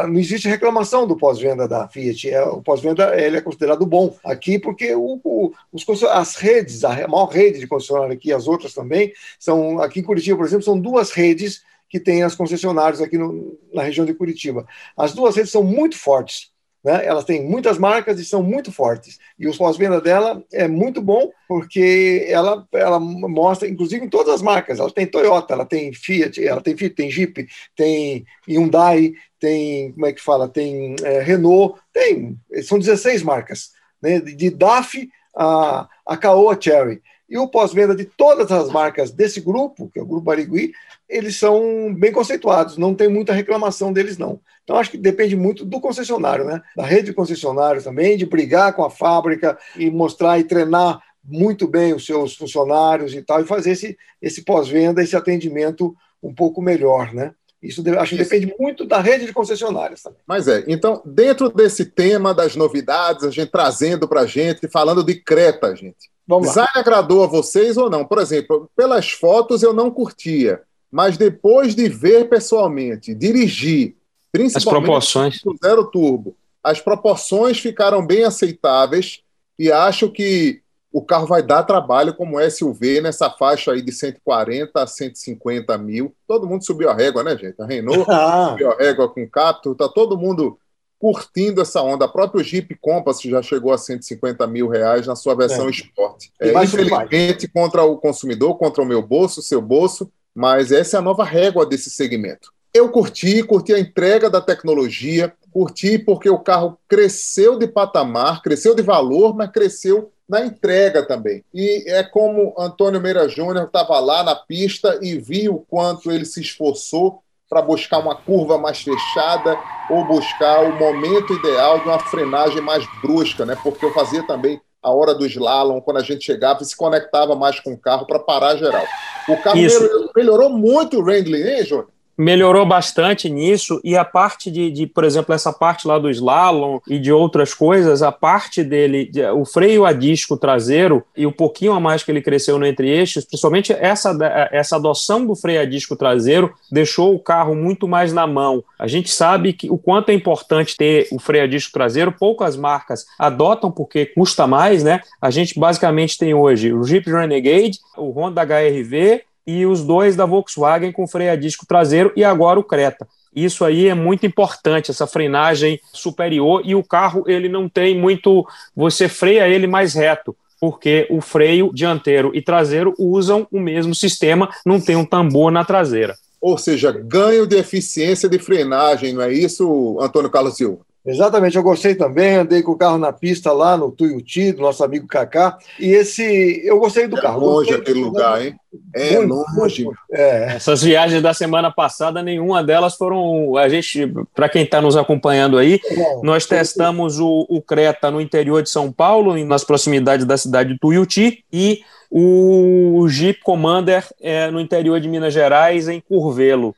não 0.07 0.17
existe 0.17 0.47
reclamação 0.47 1.05
do 1.05 1.15
pós-venda 1.15 1.67
da 1.67 1.87
Fiat. 1.87 2.29
É, 2.29 2.43
o 2.43 2.61
pós-venda 2.61 3.15
ele 3.19 3.37
é 3.37 3.41
considerado 3.41 3.85
bom 3.85 4.15
aqui 4.23 4.57
porque 4.57 4.95
o, 4.95 5.19
o, 5.23 5.53
os, 5.71 6.03
as 6.03 6.35
redes, 6.35 6.83
a 6.83 7.07
maior 7.07 7.27
rede 7.27 7.59
de 7.59 7.67
concessionária 7.67 8.13
aqui, 8.13 8.33
as 8.33 8.47
outras 8.47 8.73
também, 8.73 9.13
são 9.39 9.79
aqui 9.79 9.99
em 9.99 10.03
Curitiba, 10.03 10.37
por 10.37 10.45
exemplo, 10.45 10.63
são 10.63 10.79
duas 10.79 11.11
redes 11.11 11.63
que 11.89 11.99
têm 11.99 12.23
as 12.23 12.35
concessionárias 12.35 13.01
aqui 13.01 13.17
no, 13.17 13.57
na 13.73 13.83
região 13.83 14.05
de 14.05 14.13
Curitiba. 14.13 14.65
As 14.95 15.13
duas 15.13 15.35
redes 15.35 15.51
são 15.51 15.63
muito 15.63 15.97
fortes. 15.97 16.51
Né? 16.83 17.05
Elas 17.05 17.25
têm 17.25 17.43
muitas 17.43 17.77
marcas 17.77 18.19
e 18.19 18.25
são 18.25 18.41
muito 18.41 18.71
fortes. 18.71 19.19
E 19.37 19.47
o 19.47 19.55
pós-venda 19.55 20.01
dela 20.01 20.43
é 20.51 20.67
muito 20.67 21.01
bom 21.01 21.29
porque 21.47 22.25
ela, 22.27 22.67
ela 22.73 22.99
mostra, 22.99 23.67
inclusive 23.67 24.05
em 24.05 24.09
todas 24.09 24.33
as 24.33 24.41
marcas. 24.41 24.79
Ela 24.79 24.91
tem 24.91 25.05
Toyota, 25.05 25.53
ela 25.53 25.65
tem 25.65 25.93
Fiat, 25.93 26.43
ela 26.45 26.61
tem 26.61 26.75
Fiat, 26.75 26.95
tem 26.95 27.11
Jeep, 27.11 27.47
tem 27.75 28.25
Hyundai, 28.47 29.13
tem 29.39 29.91
como 29.91 30.05
é 30.05 30.13
que 30.13 30.21
fala, 30.21 30.47
tem 30.47 30.95
é, 31.03 31.21
Renault, 31.21 31.79
tem 31.93 32.37
são 32.63 32.79
16 32.79 33.23
marcas, 33.23 33.71
né? 34.01 34.19
de 34.19 34.49
DAF 34.49 35.09
a, 35.35 35.87
a 36.05 36.17
Caoa 36.17 36.57
Cherry. 36.59 37.01
E 37.31 37.37
o 37.37 37.47
pós-venda 37.47 37.95
de 37.95 38.03
todas 38.03 38.51
as 38.51 38.69
marcas 38.69 39.09
desse 39.09 39.39
grupo, 39.39 39.89
que 39.89 39.97
é 39.97 40.01
o 40.01 40.05
Grupo 40.05 40.25
Barigui, 40.25 40.73
eles 41.07 41.37
são 41.37 41.93
bem 41.93 42.11
conceituados, 42.11 42.77
não 42.77 42.93
tem 42.93 43.07
muita 43.07 43.31
reclamação 43.31 43.93
deles, 43.93 44.17
não. 44.17 44.37
Então, 44.65 44.75
acho 44.75 44.91
que 44.91 44.97
depende 44.97 45.33
muito 45.33 45.63
do 45.63 45.79
concessionário, 45.79 46.43
né? 46.43 46.61
Da 46.75 46.85
rede 46.85 47.05
de 47.05 47.13
concessionários 47.13 47.85
também, 47.85 48.17
de 48.17 48.25
brigar 48.25 48.73
com 48.73 48.83
a 48.83 48.89
fábrica 48.89 49.57
e 49.77 49.89
mostrar 49.89 50.39
e 50.39 50.43
treinar 50.43 51.01
muito 51.23 51.69
bem 51.69 51.93
os 51.93 52.05
seus 52.05 52.35
funcionários 52.35 53.13
e 53.13 53.21
tal, 53.21 53.39
e 53.39 53.47
fazer 53.47 53.71
esse, 53.71 53.97
esse 54.21 54.43
pós-venda, 54.43 55.01
esse 55.01 55.15
atendimento 55.15 55.95
um 56.21 56.33
pouco 56.35 56.61
melhor, 56.61 57.13
né? 57.13 57.33
Isso 57.63 57.81
acho 57.97 58.17
que 58.17 58.23
depende 58.23 58.53
muito 58.59 58.85
da 58.85 58.99
rede 58.99 59.25
de 59.25 59.31
concessionárias 59.31 60.01
também. 60.01 60.19
Mas 60.27 60.49
é, 60.49 60.65
então, 60.67 61.01
dentro 61.05 61.47
desse 61.47 61.85
tema 61.85 62.33
das 62.33 62.57
novidades, 62.57 63.23
a 63.23 63.31
gente 63.31 63.51
trazendo 63.51 64.05
para 64.05 64.21
a 64.21 64.25
gente, 64.25 64.67
falando 64.67 65.01
de 65.01 65.15
Creta, 65.15 65.73
gente. 65.75 66.11
Vamos 66.31 66.47
Design 66.47 66.69
lá. 66.73 66.79
agradou 66.79 67.25
a 67.25 67.27
vocês 67.27 67.75
ou 67.75 67.89
não? 67.89 68.05
Por 68.05 68.17
exemplo, 68.17 68.71
pelas 68.73 69.11
fotos 69.11 69.61
eu 69.61 69.73
não 69.73 69.91
curtia, 69.91 70.61
mas 70.89 71.17
depois 71.17 71.75
de 71.75 71.89
ver 71.89 72.29
pessoalmente, 72.29 73.13
dirigir, 73.13 73.97
principalmente 74.31 74.57
as 74.57 74.63
proporções. 74.63 75.41
o 75.45 75.53
zero 75.61 75.83
turbo, 75.91 76.33
as 76.63 76.79
proporções 76.79 77.59
ficaram 77.59 78.07
bem 78.07 78.23
aceitáveis 78.23 79.19
e 79.59 79.69
acho 79.69 80.09
que 80.09 80.61
o 80.89 81.01
carro 81.01 81.27
vai 81.27 81.43
dar 81.43 81.63
trabalho 81.63 82.13
como 82.13 82.39
SUV 82.49 83.01
nessa 83.01 83.29
faixa 83.29 83.73
aí 83.73 83.81
de 83.81 83.91
140 83.91 84.81
a 84.81 84.87
150 84.87 85.77
mil. 85.77 86.15
Todo 86.25 86.47
mundo 86.47 86.65
subiu 86.65 86.89
a 86.89 86.93
régua, 86.93 87.25
né, 87.25 87.37
gente? 87.37 87.61
A 87.61 87.65
Renault 87.65 88.05
ah. 88.09 88.51
subiu 88.51 88.71
a 88.71 88.75
régua 88.77 89.09
com 89.09 89.29
Captur, 89.29 89.75
tá 89.75 89.89
todo 89.89 90.17
mundo 90.17 90.57
curtindo 91.01 91.63
essa 91.63 91.81
onda. 91.81 92.05
A 92.05 92.07
própria 92.07 92.43
Jeep 92.43 92.75
Compass 92.79 93.21
já 93.23 93.41
chegou 93.41 93.73
a 93.73 93.77
150 93.77 94.45
mil 94.45 94.67
reais 94.67 95.07
na 95.07 95.15
sua 95.15 95.33
versão 95.33 95.67
é. 95.67 95.71
Sport. 95.71 96.25
É, 96.39 96.63
infelizmente, 96.63 97.47
contra 97.47 97.83
o 97.83 97.97
consumidor, 97.97 98.55
contra 98.59 98.83
o 98.83 98.85
meu 98.85 99.01
bolso, 99.01 99.41
seu 99.41 99.59
bolso, 99.59 100.11
mas 100.33 100.71
essa 100.71 100.97
é 100.97 100.99
a 100.99 101.01
nova 101.01 101.23
régua 101.23 101.65
desse 101.65 101.89
segmento. 101.89 102.53
Eu 102.71 102.89
curti, 102.89 103.41
curti 103.41 103.73
a 103.73 103.79
entrega 103.79 104.29
da 104.29 104.39
tecnologia, 104.39 105.33
curti 105.51 105.97
porque 105.97 106.29
o 106.29 106.37
carro 106.37 106.77
cresceu 106.87 107.57
de 107.57 107.67
patamar, 107.67 108.43
cresceu 108.43 108.75
de 108.75 108.83
valor, 108.83 109.35
mas 109.35 109.51
cresceu 109.51 110.11
na 110.29 110.45
entrega 110.45 111.03
também. 111.03 111.43
E 111.51 111.83
é 111.87 112.03
como 112.03 112.53
Antônio 112.57 113.01
Meira 113.01 113.27
Júnior 113.27 113.65
estava 113.65 113.99
lá 113.99 114.23
na 114.23 114.35
pista 114.35 114.99
e 115.01 115.17
viu 115.17 115.55
o 115.55 115.65
quanto 115.67 116.11
ele 116.11 116.25
se 116.25 116.41
esforçou 116.41 117.23
para 117.51 117.61
buscar 117.61 117.99
uma 117.99 118.15
curva 118.15 118.57
mais 118.57 118.81
fechada 118.81 119.59
ou 119.89 120.05
buscar 120.05 120.63
o 120.63 120.71
momento 120.71 121.33
ideal 121.33 121.79
de 121.79 121.85
uma 121.85 121.99
frenagem 121.99 122.61
mais 122.61 122.87
brusca, 123.01 123.45
né? 123.45 123.57
Porque 123.61 123.83
eu 123.83 123.93
fazia 123.93 124.25
também 124.25 124.61
a 124.81 124.89
hora 124.89 125.13
do 125.13 125.25
slalom, 125.25 125.81
quando 125.81 125.97
a 125.97 126.01
gente 126.03 126.23
chegava 126.23 126.63
e 126.63 126.65
se 126.65 126.75
conectava 126.75 127.35
mais 127.35 127.59
com 127.59 127.73
o 127.73 127.77
carro 127.77 128.07
para 128.07 128.19
parar 128.19 128.55
geral. 128.55 128.85
O 129.27 129.35
carro 129.43 129.57
melhorou, 129.57 130.11
melhorou 130.15 130.49
muito 130.49 130.97
o 130.97 131.03
handling, 131.03 131.43
hein, 131.43 131.65
Júnior? 131.65 131.89
Melhorou 132.17 132.65
bastante 132.65 133.29
nisso 133.29 133.79
e 133.83 133.95
a 133.97 134.05
parte 134.05 134.51
de, 134.51 134.69
de, 134.71 134.87
por 134.87 135.03
exemplo, 135.03 135.33
essa 135.33 135.51
parte 135.51 135.87
lá 135.87 135.97
do 135.97 136.09
slalom 136.09 136.79
e 136.87 136.99
de 136.99 137.11
outras 137.11 137.53
coisas, 137.53 138.01
a 138.01 138.11
parte 138.11 138.63
dele, 138.63 139.05
de, 139.05 139.23
o 139.31 139.45
freio 139.45 139.85
a 139.85 139.93
disco 139.93 140.37
traseiro 140.37 141.03
e 141.15 141.25
o 141.25 141.31
pouquinho 141.31 141.73
a 141.73 141.79
mais 141.79 142.03
que 142.03 142.11
ele 142.11 142.21
cresceu 142.21 142.59
no 142.59 142.65
entre-eixos, 142.65 143.25
principalmente 143.25 143.73
essa, 143.73 144.15
essa 144.51 144.75
adoção 144.75 145.25
do 145.25 145.35
freio 145.35 145.61
a 145.61 145.65
disco 145.65 145.95
traseiro 145.95 146.53
deixou 146.71 147.15
o 147.15 147.19
carro 147.19 147.55
muito 147.55 147.87
mais 147.87 148.13
na 148.13 148.27
mão. 148.27 148.63
A 148.77 148.87
gente 148.87 149.09
sabe 149.09 149.53
que 149.53 149.69
o 149.69 149.77
quanto 149.77 150.09
é 150.09 150.13
importante 150.13 150.77
ter 150.77 151.07
o 151.11 151.19
freio 151.19 151.43
a 151.43 151.47
disco 151.47 151.73
traseiro, 151.73 152.11
poucas 152.11 152.55
marcas 152.55 153.05
adotam 153.17 153.71
porque 153.71 154.05
custa 154.05 154.45
mais, 154.45 154.83
né? 154.83 155.01
A 155.21 155.29
gente 155.29 155.59
basicamente 155.59 156.17
tem 156.17 156.33
hoje 156.33 156.73
o 156.73 156.83
Jeep 156.83 157.09
Renegade, 157.09 157.79
o 157.97 158.11
Honda 158.11 158.41
HRV 158.43 159.23
e 159.45 159.65
os 159.65 159.83
dois 159.83 160.15
da 160.15 160.25
Volkswagen 160.25 160.91
com 160.91 161.07
freio 161.07 161.31
a 161.31 161.35
disco 161.35 161.65
traseiro 161.65 162.11
e 162.15 162.23
agora 162.23 162.59
o 162.59 162.63
Creta. 162.63 163.07
Isso 163.33 163.63
aí 163.63 163.87
é 163.87 163.93
muito 163.93 164.25
importante, 164.25 164.91
essa 164.91 165.07
frenagem 165.07 165.79
superior 165.93 166.61
e 166.65 166.75
o 166.75 166.83
carro 166.83 167.23
ele 167.27 167.47
não 167.47 167.69
tem 167.69 167.97
muito, 167.97 168.45
você 168.75 169.07
freia 169.07 169.47
ele 169.47 169.67
mais 169.67 169.93
reto, 169.93 170.35
porque 170.59 171.07
o 171.09 171.21
freio 171.21 171.71
dianteiro 171.73 172.31
e 172.33 172.41
traseiro 172.41 172.93
usam 172.99 173.47
o 173.51 173.59
mesmo 173.59 173.95
sistema, 173.95 174.49
não 174.65 174.81
tem 174.81 174.95
um 174.95 175.05
tambor 175.05 175.51
na 175.51 175.63
traseira. 175.63 176.15
Ou 176.41 176.57
seja, 176.57 176.91
ganho 176.91 177.47
de 177.47 177.55
eficiência 177.55 178.27
de 178.27 178.37
frenagem, 178.37 179.13
não 179.13 179.21
é 179.21 179.31
isso, 179.31 179.97
Antônio 180.01 180.29
Carlos 180.29 180.57
Silva? 180.57 180.90
Exatamente, 181.05 181.57
eu 181.57 181.63
gostei 181.63 181.95
também, 181.95 182.35
andei 182.35 182.61
com 182.61 182.73
o 182.73 182.77
carro 182.77 182.97
na 182.97 183.11
pista 183.11 183.51
lá 183.51 183.75
no 183.75 183.91
Tuiuti, 183.91 184.51
do 184.51 184.61
nosso 184.61 184.83
amigo 184.83 185.07
Kaká, 185.07 185.57
e 185.79 185.89
esse, 185.89 186.61
eu 186.63 186.77
gostei 186.77 187.07
do 187.07 187.17
é 187.17 187.21
carro. 187.21 187.39
longe 187.39 187.73
aquele 187.73 188.01
lugar, 188.01 188.45
hein? 188.45 188.55
É 188.93 189.17
muito, 189.17 189.43
longe. 189.57 189.83
Muito, 189.83 189.97
é. 190.11 190.55
Essas 190.55 190.83
viagens 190.83 191.21
da 191.21 191.33
semana 191.33 191.71
passada, 191.71 192.21
nenhuma 192.21 192.63
delas 192.63 192.95
foram, 192.95 193.57
a 193.57 193.67
gente, 193.67 194.13
para 194.35 194.47
quem 194.47 194.63
está 194.63 194.79
nos 194.79 194.95
acompanhando 194.95 195.57
aí, 195.57 195.79
Bom, 195.95 196.21
nós 196.23 196.45
testamos 196.45 197.19
o, 197.19 197.47
o 197.49 197.61
Creta 197.61 198.11
no 198.11 198.21
interior 198.21 198.61
de 198.61 198.69
São 198.69 198.91
Paulo, 198.91 199.35
nas 199.43 199.63
proximidades 199.63 200.25
da 200.25 200.37
cidade 200.37 200.73
de 200.73 200.79
Tuiuti, 200.79 201.43
e 201.51 201.81
o 202.13 203.07
Jeep 203.07 203.39
Commander 203.41 204.05
é, 204.19 204.51
no 204.51 204.59
interior 204.59 204.99
de 204.99 205.07
Minas 205.07 205.33
Gerais, 205.33 205.87
em 205.87 206.01
Curvelo. 206.01 206.75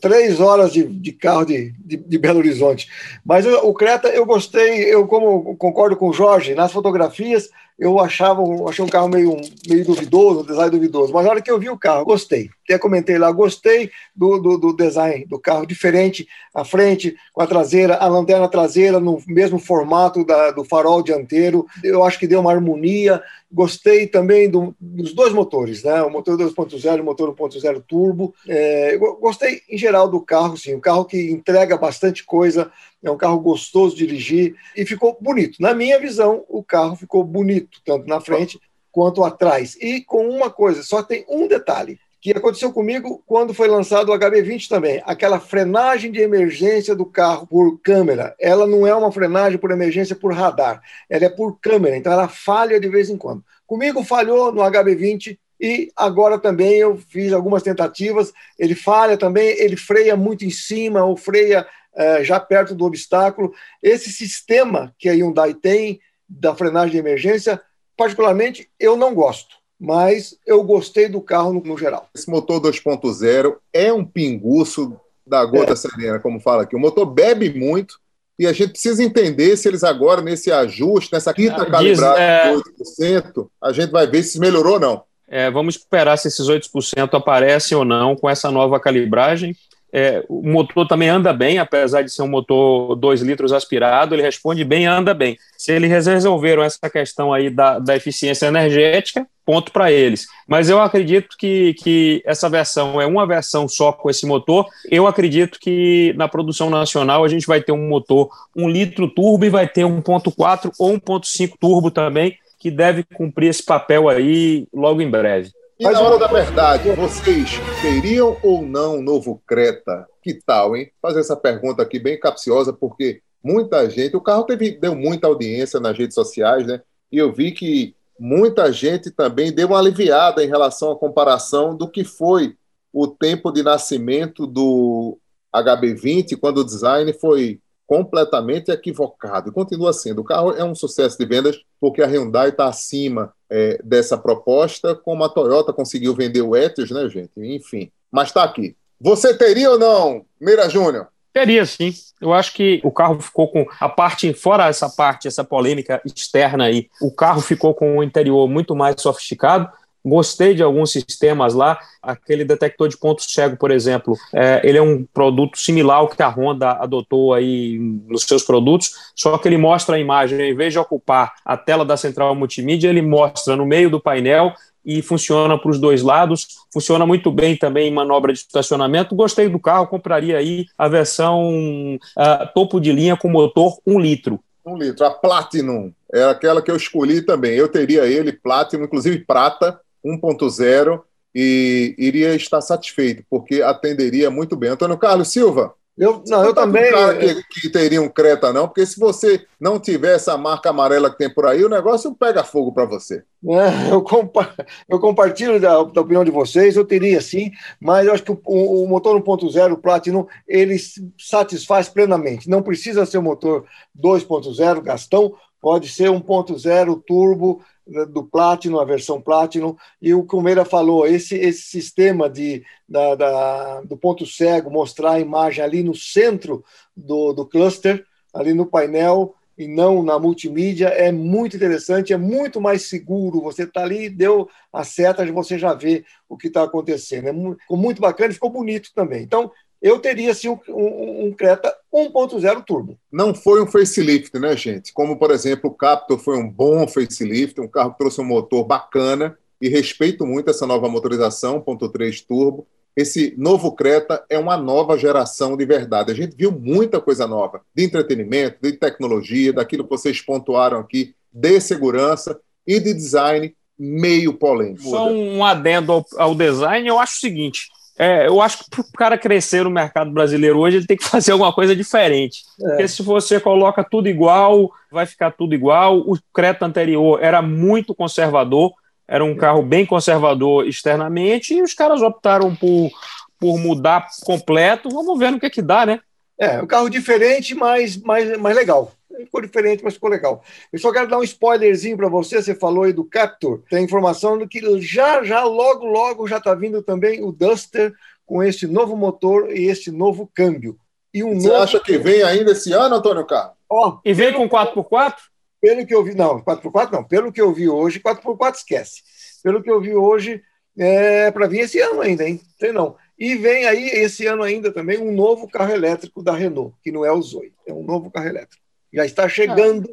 Três 0.00 0.38
horas 0.38 0.72
de, 0.72 0.84
de 0.84 1.10
carro 1.10 1.44
de, 1.44 1.72
de, 1.84 1.96
de, 1.96 2.18
Belo 2.18 2.38
Horizonte. 2.38 2.88
Mas 3.24 3.44
eu, 3.44 3.66
o 3.66 3.74
Creta, 3.74 4.06
eu 4.08 4.24
gostei, 4.24 4.84
eu 4.84 5.04
como 5.08 5.56
concordo 5.56 5.96
com 5.96 6.08
o 6.08 6.12
Jorge, 6.12 6.54
nas 6.54 6.70
fotografias 6.70 7.50
eu 7.78 8.00
achava, 8.00 8.42
achei 8.68 8.82
um 8.82 8.88
carro 8.88 9.08
meio, 9.08 9.36
meio 9.68 9.84
duvidoso, 9.84 10.40
um 10.40 10.46
design 10.46 10.70
duvidoso, 10.70 11.12
mas 11.12 11.24
na 11.24 11.30
hora 11.30 11.42
que 11.42 11.50
eu 11.50 11.58
vi 11.58 11.68
o 11.68 11.78
carro, 11.78 12.06
gostei. 12.06 12.48
Até 12.64 12.78
comentei 12.78 13.18
lá, 13.18 13.30
gostei 13.30 13.90
do, 14.14 14.38
do, 14.38 14.56
do, 14.56 14.72
design 14.72 15.26
do 15.26 15.38
carro, 15.38 15.66
diferente, 15.66 16.26
a 16.54 16.64
frente 16.64 17.14
com 17.32 17.42
a 17.42 17.46
traseira, 17.46 17.96
a 17.96 18.08
lanterna 18.08 18.48
traseira 18.48 18.98
no 18.98 19.22
mesmo 19.26 19.58
formato 19.58 20.24
da, 20.24 20.50
do 20.50 20.64
farol 20.64 21.02
dianteiro, 21.02 21.66
eu 21.84 22.02
acho 22.02 22.18
que 22.18 22.26
deu 22.26 22.40
uma 22.40 22.50
harmonia. 22.52 23.22
Gostei 23.52 24.08
também 24.08 24.50
do, 24.50 24.74
dos 24.80 25.12
dois 25.12 25.32
motores, 25.32 25.84
né? 25.84 26.02
o 26.02 26.10
motor 26.10 26.36
2.0 26.36 26.96
e 26.96 27.00
o 27.00 27.04
motor 27.04 27.32
1.0 27.32 27.84
turbo. 27.86 28.34
É, 28.48 28.96
gostei 29.20 29.60
em 29.70 29.78
geral 29.78 30.08
do 30.08 30.20
carro, 30.20 30.56
sim, 30.56 30.74
um 30.74 30.80
carro 30.80 31.04
que 31.04 31.30
entrega 31.30 31.76
bastante 31.76 32.24
coisa 32.24 32.72
é 33.02 33.10
um 33.10 33.16
carro 33.16 33.38
gostoso 33.40 33.94
de 33.94 34.06
dirigir 34.06 34.54
e 34.76 34.84
ficou 34.84 35.16
bonito. 35.20 35.60
Na 35.60 35.74
minha 35.74 35.98
visão, 35.98 36.44
o 36.48 36.62
carro 36.62 36.96
ficou 36.96 37.22
bonito, 37.22 37.80
tanto 37.84 38.06
na 38.06 38.20
frente 38.20 38.60
quanto 38.90 39.24
atrás. 39.24 39.76
E 39.80 40.00
com 40.00 40.28
uma 40.28 40.50
coisa, 40.50 40.82
só 40.82 41.02
tem 41.02 41.24
um 41.28 41.46
detalhe 41.46 41.98
que 42.20 42.32
aconteceu 42.32 42.72
comigo 42.72 43.22
quando 43.24 43.54
foi 43.54 43.68
lançado 43.68 44.10
o 44.10 44.18
HB20 44.18 44.68
também. 44.68 45.02
Aquela 45.04 45.38
frenagem 45.38 46.10
de 46.10 46.20
emergência 46.20 46.94
do 46.94 47.06
carro 47.06 47.46
por 47.46 47.78
câmera. 47.80 48.34
Ela 48.40 48.66
não 48.66 48.86
é 48.86 48.94
uma 48.94 49.12
frenagem 49.12 49.58
por 49.58 49.70
emergência 49.70 50.16
por 50.16 50.32
radar, 50.32 50.82
ela 51.08 51.26
é 51.26 51.28
por 51.28 51.60
câmera, 51.60 51.96
então 51.96 52.12
ela 52.12 52.26
falha 52.26 52.80
de 52.80 52.88
vez 52.88 53.10
em 53.10 53.16
quando. 53.16 53.44
Comigo 53.66 54.02
falhou 54.02 54.50
no 54.50 54.62
HB20 54.62 55.38
e 55.60 55.90
agora 55.96 56.38
também 56.38 56.74
eu 56.74 56.96
fiz 57.08 57.32
algumas 57.32 57.62
tentativas. 57.62 58.32
Ele 58.58 58.74
falha 58.74 59.16
também, 59.16 59.48
ele 59.60 59.76
freia 59.76 60.16
muito 60.16 60.44
em 60.44 60.50
cima, 60.50 61.04
ou 61.04 61.16
freia 61.16 61.66
é, 61.96 62.22
já 62.22 62.38
perto 62.38 62.74
do 62.74 62.84
obstáculo. 62.84 63.52
Esse 63.82 64.10
sistema 64.10 64.94
que 64.98 65.08
a 65.08 65.12
Hyundai 65.12 65.54
tem 65.54 66.00
da 66.28 66.54
frenagem 66.54 66.92
de 66.92 66.98
emergência, 66.98 67.60
particularmente, 67.96 68.68
eu 68.78 68.96
não 68.96 69.14
gosto. 69.14 69.56
Mas 69.78 70.38
eu 70.46 70.62
gostei 70.62 71.08
do 71.08 71.20
carro 71.20 71.52
no, 71.52 71.60
no 71.60 71.76
geral. 71.76 72.08
Esse 72.14 72.30
motor 72.30 72.60
2.0 72.60 73.56
é 73.72 73.92
um 73.92 74.04
pinguço 74.04 74.98
da 75.26 75.44
gota 75.44 75.72
é. 75.72 75.76
serena, 75.76 76.18
como 76.18 76.40
fala 76.40 76.62
aqui. 76.62 76.76
O 76.76 76.80
motor 76.80 77.04
bebe 77.04 77.52
muito, 77.52 77.98
e 78.38 78.46
a 78.46 78.52
gente 78.52 78.70
precisa 78.70 79.02
entender 79.02 79.56
se 79.56 79.66
eles 79.66 79.82
agora, 79.82 80.20
nesse 80.20 80.52
ajuste, 80.52 81.12
nessa 81.12 81.32
quinta 81.32 81.62
ah, 81.62 81.70
calibrada 81.70 82.20
é... 82.20 82.54
de 82.54 82.62
8%, 83.00 83.48
a 83.62 83.72
gente 83.72 83.90
vai 83.90 84.06
ver 84.06 84.22
se 84.22 84.38
melhorou 84.38 84.74
ou 84.74 84.80
não. 84.80 85.02
É, 85.28 85.50
vamos 85.50 85.76
esperar 85.76 86.16
se 86.16 86.28
esses 86.28 86.46
8% 86.46 87.14
aparecem 87.14 87.76
ou 87.76 87.84
não 87.84 88.14
com 88.14 88.30
essa 88.30 88.50
nova 88.50 88.78
calibragem. 88.78 89.56
É, 89.92 90.24
o 90.28 90.42
motor 90.42 90.86
também 90.86 91.08
anda 91.08 91.32
bem, 91.32 91.58
apesar 91.58 92.02
de 92.02 92.12
ser 92.12 92.22
um 92.22 92.28
motor 92.28 92.96
2 92.96 93.22
litros 93.22 93.52
aspirado, 93.52 94.14
ele 94.14 94.22
responde 94.22 94.64
bem 94.64 94.86
anda 94.86 95.14
bem. 95.14 95.38
Se 95.56 95.72
eles 95.72 96.06
resolveram 96.06 96.62
essa 96.62 96.90
questão 96.90 97.32
aí 97.32 97.48
da, 97.48 97.78
da 97.78 97.96
eficiência 97.96 98.46
energética, 98.46 99.26
ponto 99.46 99.70
para 99.70 99.92
eles. 99.92 100.26
Mas 100.46 100.68
eu 100.68 100.80
acredito 100.80 101.36
que, 101.38 101.72
que 101.74 102.20
essa 102.26 102.50
versão 102.50 103.00
é 103.00 103.06
uma 103.06 103.24
versão 103.26 103.68
só 103.68 103.92
com 103.92 104.10
esse 104.10 104.26
motor. 104.26 104.66
Eu 104.90 105.06
acredito 105.06 105.58
que 105.60 106.12
na 106.16 106.28
produção 106.28 106.68
nacional 106.68 107.24
a 107.24 107.28
gente 107.28 107.46
vai 107.46 107.62
ter 107.62 107.72
um 107.72 107.88
motor 107.88 108.28
1 108.56 108.68
litro 108.68 109.08
turbo 109.08 109.44
e 109.44 109.50
vai 109.50 109.68
ter 109.68 109.82
1.4 109.82 110.72
ou 110.78 110.92
1.5 110.94 111.52
turbo 111.60 111.90
também, 111.92 112.36
que 112.58 112.70
deve 112.70 113.04
cumprir 113.04 113.48
esse 113.48 113.64
papel 113.64 114.08
aí 114.08 114.66
logo 114.74 115.00
em 115.00 115.08
breve. 115.08 115.50
E 115.78 115.84
Mas 115.84 115.92
na 115.92 116.00
hora 116.00 116.18
da 116.18 116.26
verdade, 116.26 116.90
vocês 116.92 117.50
teriam 117.82 118.38
ou 118.42 118.62
não 118.62 118.96
um 118.96 119.02
novo 119.02 119.42
Creta? 119.46 120.06
Que 120.22 120.32
tal, 120.32 120.74
hein? 120.74 120.90
Fazer 121.02 121.20
essa 121.20 121.36
pergunta 121.36 121.82
aqui 121.82 121.98
bem 121.98 122.18
capciosa, 122.18 122.72
porque 122.72 123.20
muita 123.44 123.88
gente, 123.90 124.16
o 124.16 124.20
carro 124.22 124.44
teve, 124.44 124.70
deu 124.70 124.94
muita 124.94 125.26
audiência 125.26 125.78
nas 125.78 125.96
redes 125.98 126.14
sociais, 126.14 126.66
né? 126.66 126.80
E 127.12 127.18
eu 127.18 127.30
vi 127.30 127.52
que 127.52 127.94
muita 128.18 128.72
gente 128.72 129.10
também 129.10 129.52
deu 129.52 129.68
uma 129.68 129.78
aliviada 129.78 130.42
em 130.42 130.48
relação 130.48 130.90
à 130.90 130.96
comparação 130.96 131.76
do 131.76 131.90
que 131.90 132.04
foi 132.04 132.56
o 132.90 133.06
tempo 133.06 133.52
de 133.52 133.62
nascimento 133.62 134.46
do 134.46 135.18
HB20, 135.54 136.38
quando 136.40 136.58
o 136.58 136.64
design 136.64 137.12
foi 137.12 137.60
completamente 137.86 138.70
equivocado. 138.70 139.52
Continua 139.52 139.92
sendo. 139.92 140.22
O 140.22 140.24
carro 140.24 140.52
é 140.52 140.64
um 140.64 140.74
sucesso 140.74 141.18
de 141.18 141.26
vendas 141.26 141.60
porque 141.78 142.02
a 142.02 142.06
Hyundai 142.06 142.48
está 142.48 142.66
acima 142.66 143.34
é, 143.50 143.78
dessa 143.82 144.16
proposta, 144.18 144.94
como 144.94 145.24
a 145.24 145.28
Toyota 145.28 145.72
conseguiu 145.72 146.14
vender 146.14 146.42
o 146.42 146.56
Etios, 146.56 146.90
né, 146.90 147.08
gente? 147.08 147.30
Enfim. 147.36 147.90
Mas 148.10 148.28
está 148.28 148.44
aqui. 148.44 148.76
Você 149.00 149.36
teria 149.36 149.70
ou 149.70 149.78
não, 149.78 150.24
Meira 150.40 150.68
Júnior? 150.68 151.08
Teria, 151.32 151.66
sim. 151.66 151.92
Eu 152.18 152.32
acho 152.32 152.54
que 152.54 152.80
o 152.82 152.90
carro 152.90 153.20
ficou 153.20 153.48
com 153.48 153.66
a 153.78 153.88
parte, 153.90 154.32
fora 154.32 154.68
essa 154.68 154.88
parte, 154.88 155.28
essa 155.28 155.44
polêmica 155.44 156.00
externa 156.02 156.64
aí, 156.64 156.88
o 157.00 157.10
carro 157.12 157.42
ficou 157.42 157.74
com 157.74 157.98
o 157.98 158.02
interior 158.02 158.48
muito 158.48 158.74
mais 158.74 158.96
sofisticado 158.98 159.70
Gostei 160.06 160.54
de 160.54 160.62
alguns 160.62 160.92
sistemas 160.92 161.52
lá. 161.52 161.80
Aquele 162.00 162.44
detector 162.44 162.88
de 162.88 162.96
ponto 162.96 163.22
cego, 163.22 163.56
por 163.56 163.72
exemplo, 163.72 164.16
é, 164.32 164.60
ele 164.62 164.78
é 164.78 164.82
um 164.82 165.04
produto 165.04 165.58
similar 165.58 165.96
ao 165.96 166.08
que 166.08 166.22
a 166.22 166.28
Honda 166.28 166.70
adotou 166.74 167.34
aí 167.34 167.76
nos 168.06 168.22
seus 168.22 168.44
produtos, 168.44 168.92
só 169.16 169.36
que 169.36 169.48
ele 169.48 169.58
mostra 169.58 169.96
a 169.96 169.98
imagem, 169.98 170.40
em 170.40 170.54
vez 170.54 170.72
de 170.72 170.78
ocupar 170.78 171.32
a 171.44 171.56
tela 171.56 171.84
da 171.84 171.96
central 171.96 172.36
multimídia, 172.36 172.88
ele 172.88 173.02
mostra 173.02 173.56
no 173.56 173.66
meio 173.66 173.90
do 173.90 174.00
painel 174.00 174.52
e 174.84 175.02
funciona 175.02 175.58
para 175.58 175.72
os 175.72 175.80
dois 175.80 176.02
lados. 176.02 176.46
Funciona 176.72 177.04
muito 177.04 177.32
bem 177.32 177.56
também 177.56 177.88
em 177.88 177.92
manobra 177.92 178.32
de 178.32 178.38
estacionamento. 178.38 179.16
Gostei 179.16 179.48
do 179.48 179.58
carro, 179.58 179.88
compraria 179.88 180.38
aí 180.38 180.66
a 180.78 180.86
versão 180.86 181.96
uh, 181.96 182.52
topo 182.54 182.78
de 182.78 182.92
linha 182.92 183.16
com 183.16 183.28
motor 183.28 183.76
1 183.84 183.98
litro. 183.98 184.38
Um 184.64 184.78
litro. 184.78 185.04
A 185.04 185.10
Platinum 185.10 185.92
é 186.12 186.22
aquela 186.22 186.62
que 186.62 186.70
eu 186.70 186.76
escolhi 186.76 187.22
também. 187.22 187.54
Eu 187.54 187.66
teria 187.66 188.06
ele, 188.06 188.32
Platinum, 188.32 188.84
inclusive 188.84 189.24
prata 189.24 189.80
1.0 190.06 191.02
e 191.34 191.94
iria 191.98 192.34
estar 192.34 192.60
satisfeito, 192.60 193.24
porque 193.28 193.60
atenderia 193.60 194.30
muito 194.30 194.56
bem. 194.56 194.70
Antônio 194.70 194.96
Carlos 194.96 195.28
Silva. 195.28 195.74
Eu, 195.98 196.22
não, 196.26 196.44
eu 196.44 196.54
também. 196.54 196.90
Cara 196.90 197.16
que, 197.16 197.42
que, 197.62 197.68
teria 197.70 198.02
um 198.02 198.08
Creta, 198.08 198.52
não, 198.52 198.68
porque 198.68 198.84
se 198.84 199.00
você 199.00 199.46
não 199.58 199.80
tiver 199.80 200.14
essa 200.14 200.36
marca 200.36 200.68
amarela 200.68 201.10
que 201.10 201.16
tem 201.16 201.32
por 201.32 201.46
aí, 201.46 201.64
o 201.64 201.70
negócio 201.70 202.14
pega 202.14 202.44
fogo 202.44 202.72
para 202.72 202.84
você. 202.84 203.22
É, 203.48 203.92
eu, 203.92 204.02
compa 204.02 204.52
eu, 204.88 204.98
compartilho 204.98 205.60
da, 205.60 205.80
da, 205.84 206.00
opinião 206.00 206.24
de 206.24 206.32
vocês, 206.32 206.74
eu 206.74 206.84
teria 206.84 207.20
sim, 207.20 207.52
mas 207.80 208.04
eu 208.04 208.12
acho 208.12 208.24
que 208.24 208.32
o, 208.32 208.40
o 208.44 208.88
motor 208.88 209.22
1.0 209.22 209.80
Platinum 209.80 210.26
ele 210.48 210.76
satisfaz 211.16 211.88
plenamente. 211.88 212.50
Não 212.50 212.60
precisa 212.60 213.06
ser 213.06 213.18
um 213.18 213.22
motor 213.22 213.64
2.0 213.96 214.82
Gastão, 214.82 215.32
pode 215.60 215.88
ser 215.88 216.10
1.0 216.10 217.02
turbo 217.06 217.62
do 218.10 218.24
Platinum, 218.24 218.80
a 218.80 218.84
versão 218.84 219.20
Platinum, 219.20 219.76
e 220.02 220.12
o 220.12 220.24
que 220.24 220.34
o 220.34 220.40
Meira 220.40 220.64
falou, 220.64 221.06
esse, 221.06 221.36
esse 221.36 221.62
sistema 221.62 222.28
de, 222.28 222.64
da, 222.88 223.14
da, 223.14 223.80
do 223.82 223.96
ponto 223.96 224.26
cego, 224.26 224.70
mostrar 224.70 225.12
a 225.12 225.20
imagem 225.20 225.62
ali 225.62 225.82
no 225.82 225.94
centro 225.94 226.64
do, 226.96 227.32
do 227.32 227.46
cluster, 227.46 228.04
ali 228.34 228.52
no 228.52 228.66
painel, 228.66 229.34
e 229.58 229.66
não 229.66 230.02
na 230.02 230.18
multimídia, 230.18 230.88
é 230.88 231.10
muito 231.10 231.56
interessante, 231.56 232.12
é 232.12 232.16
muito 232.16 232.60
mais 232.60 232.82
seguro. 232.82 233.40
Você 233.40 233.62
está 233.62 233.82
ali, 233.82 234.10
deu 234.10 234.50
a 234.70 234.84
seta, 234.84 235.24
você 235.32 235.58
já 235.58 235.72
vê 235.72 236.04
o 236.28 236.36
que 236.36 236.48
está 236.48 236.62
acontecendo. 236.64 237.28
É 237.28 237.32
muito, 237.32 237.60
ficou 237.60 237.76
muito 237.76 238.00
bacana 238.00 238.30
e 238.30 238.34
ficou 238.34 238.50
bonito 238.50 238.90
também. 238.94 239.22
Então, 239.22 239.50
eu 239.86 240.00
teria 240.00 240.34
sim 240.34 240.48
um, 240.48 240.58
um, 240.68 241.26
um 241.26 241.32
Creta 241.32 241.72
1.0 241.94 242.64
turbo. 242.64 242.98
Não 243.10 243.32
foi 243.32 243.62
um 243.62 243.66
facelift, 243.68 244.36
né, 244.36 244.56
gente? 244.56 244.92
Como, 244.92 245.16
por 245.16 245.30
exemplo, 245.30 245.70
o 245.70 245.74
Captur 245.74 246.18
foi 246.18 246.36
um 246.36 246.50
bom 246.50 246.88
facelift, 246.88 247.60
um 247.60 247.68
carro 247.68 247.92
que 247.92 247.98
trouxe 247.98 248.20
um 248.20 248.24
motor 248.24 248.64
bacana 248.64 249.38
e 249.60 249.68
respeito 249.68 250.26
muito 250.26 250.50
essa 250.50 250.66
nova 250.66 250.88
motorização 250.88 251.60
1.3 251.60 252.26
turbo. 252.26 252.66
Esse 252.96 253.32
novo 253.38 253.72
Creta 253.72 254.24
é 254.28 254.36
uma 254.36 254.56
nova 254.56 254.98
geração 254.98 255.56
de 255.56 255.64
verdade. 255.64 256.10
A 256.10 256.14
gente 256.14 256.34
viu 256.34 256.50
muita 256.50 257.00
coisa 257.00 257.24
nova 257.28 257.60
de 257.72 257.84
entretenimento, 257.84 258.58
de 258.60 258.72
tecnologia, 258.72 259.52
daquilo 259.52 259.84
que 259.84 259.90
vocês 259.90 260.20
pontuaram 260.20 260.80
aqui, 260.80 261.14
de 261.32 261.60
segurança 261.60 262.40
e 262.66 262.80
de 262.80 262.92
design 262.92 263.54
meio 263.78 264.32
polêmico. 264.32 264.90
Só 264.90 265.08
um 265.08 265.44
adendo 265.44 265.92
ao, 265.92 266.06
ao 266.16 266.34
design, 266.34 266.88
eu 266.88 266.98
acho 266.98 267.18
o 267.18 267.20
seguinte: 267.20 267.68
é, 267.98 268.26
eu 268.26 268.40
acho 268.40 268.64
que 268.64 268.70
para 268.70 268.80
o 268.80 268.92
cara 268.92 269.18
crescer 269.18 269.64
no 269.64 269.70
mercado 269.70 270.10
brasileiro 270.10 270.58
hoje, 270.58 270.78
ele 270.78 270.86
tem 270.86 270.96
que 270.96 271.04
fazer 271.08 271.32
alguma 271.32 271.52
coisa 271.52 271.74
diferente. 271.74 272.42
É. 272.60 272.68
Porque 272.68 272.88
se 272.88 273.02
você 273.02 273.40
coloca 273.40 273.82
tudo 273.82 274.08
igual, 274.08 274.70
vai 274.90 275.06
ficar 275.06 275.30
tudo 275.30 275.54
igual. 275.54 275.98
O 276.00 276.18
Creta 276.32 276.66
anterior 276.66 277.18
era 277.22 277.40
muito 277.40 277.94
conservador, 277.94 278.72
era 279.08 279.24
um 279.24 279.32
é. 279.32 279.36
carro 279.36 279.62
bem 279.62 279.86
conservador 279.86 280.66
externamente, 280.66 281.54
e 281.54 281.62
os 281.62 281.72
caras 281.74 282.02
optaram 282.02 282.54
por, 282.54 282.90
por 283.38 283.58
mudar 283.58 284.06
completo. 284.24 284.90
Vamos 284.90 285.18
ver 285.18 285.30
no 285.30 285.40
que, 285.40 285.48
que 285.48 285.62
dá, 285.62 285.86
né? 285.86 286.00
É, 286.38 286.60
um 286.60 286.66
carro 286.66 286.90
diferente, 286.90 287.54
mas 287.54 287.96
mais, 287.96 288.36
mais 288.38 288.54
legal 288.54 288.92
ficou 289.24 289.40
diferente, 289.40 289.82
mas 289.82 289.94
ficou 289.94 290.10
legal. 290.10 290.42
Eu 290.72 290.78
só 290.78 290.92
quero 290.92 291.08
dar 291.08 291.18
um 291.18 291.22
spoilerzinho 291.22 291.96
para 291.96 292.08
você. 292.08 292.42
Você 292.42 292.54
falou 292.54 292.84
aí 292.84 292.92
do 292.92 293.04
Captur. 293.04 293.62
Tem 293.70 293.84
informação 293.84 294.36
do 294.36 294.48
que 294.48 294.60
já, 294.80 295.22
já, 295.22 295.44
logo, 295.44 295.86
logo 295.86 296.26
já 296.26 296.38
está 296.38 296.54
vindo 296.54 296.82
também 296.82 297.24
o 297.24 297.32
Duster 297.32 297.92
com 298.24 298.42
esse 298.42 298.66
novo 298.66 298.96
motor 298.96 299.50
e 299.50 299.66
esse 299.66 299.90
novo 299.90 300.30
câmbio. 300.34 300.78
E 301.14 301.22
um 301.24 301.40
você 301.40 301.48
novo... 301.48 301.62
acha 301.62 301.80
que 301.80 301.96
vem 301.96 302.22
ainda 302.22 302.52
esse 302.52 302.72
ano, 302.72 302.96
Antônio 302.96 303.24
Carlos? 303.24 303.56
Oh, 303.70 303.98
e 304.04 304.12
vem 304.12 304.32
com 304.34 304.48
4x4? 304.48 305.14
Pelo 305.60 305.86
que 305.86 305.94
eu 305.94 306.04
vi, 306.04 306.14
não, 306.14 306.40
4x4 306.42 306.92
não. 306.92 307.04
Pelo 307.04 307.32
que 307.32 307.40
eu 307.40 307.52
vi 307.52 307.68
hoje, 307.68 308.00
4x4 308.00 308.54
esquece. 308.56 309.02
Pelo 309.42 309.62
que 309.62 309.70
eu 309.70 309.80
vi 309.80 309.94
hoje, 309.94 310.42
é 310.76 311.30
para 311.30 311.46
vir 311.46 311.60
esse 311.60 311.80
ano 311.80 312.02
ainda, 312.02 312.28
hein? 312.28 312.40
Sei 312.58 312.72
não. 312.72 312.96
E 313.18 313.34
vem 313.36 313.66
aí 313.66 313.88
esse 313.88 314.26
ano 314.26 314.42
ainda 314.42 314.70
também 314.70 314.98
um 314.98 315.12
novo 315.12 315.48
carro 315.48 315.72
elétrico 315.72 316.22
da 316.22 316.32
Renault, 316.32 316.74
que 316.82 316.92
não 316.92 317.04
é 317.04 317.10
o 317.10 317.22
Zoe, 317.22 317.54
é 317.66 317.72
um 317.72 317.82
novo 317.82 318.10
carro 318.10 318.28
elétrico 318.28 318.65
já 318.96 319.04
está 319.04 319.28
chegando. 319.28 319.88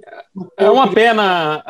É 0.58 0.72
uma 0.72 0.92
pena. 0.92 1.62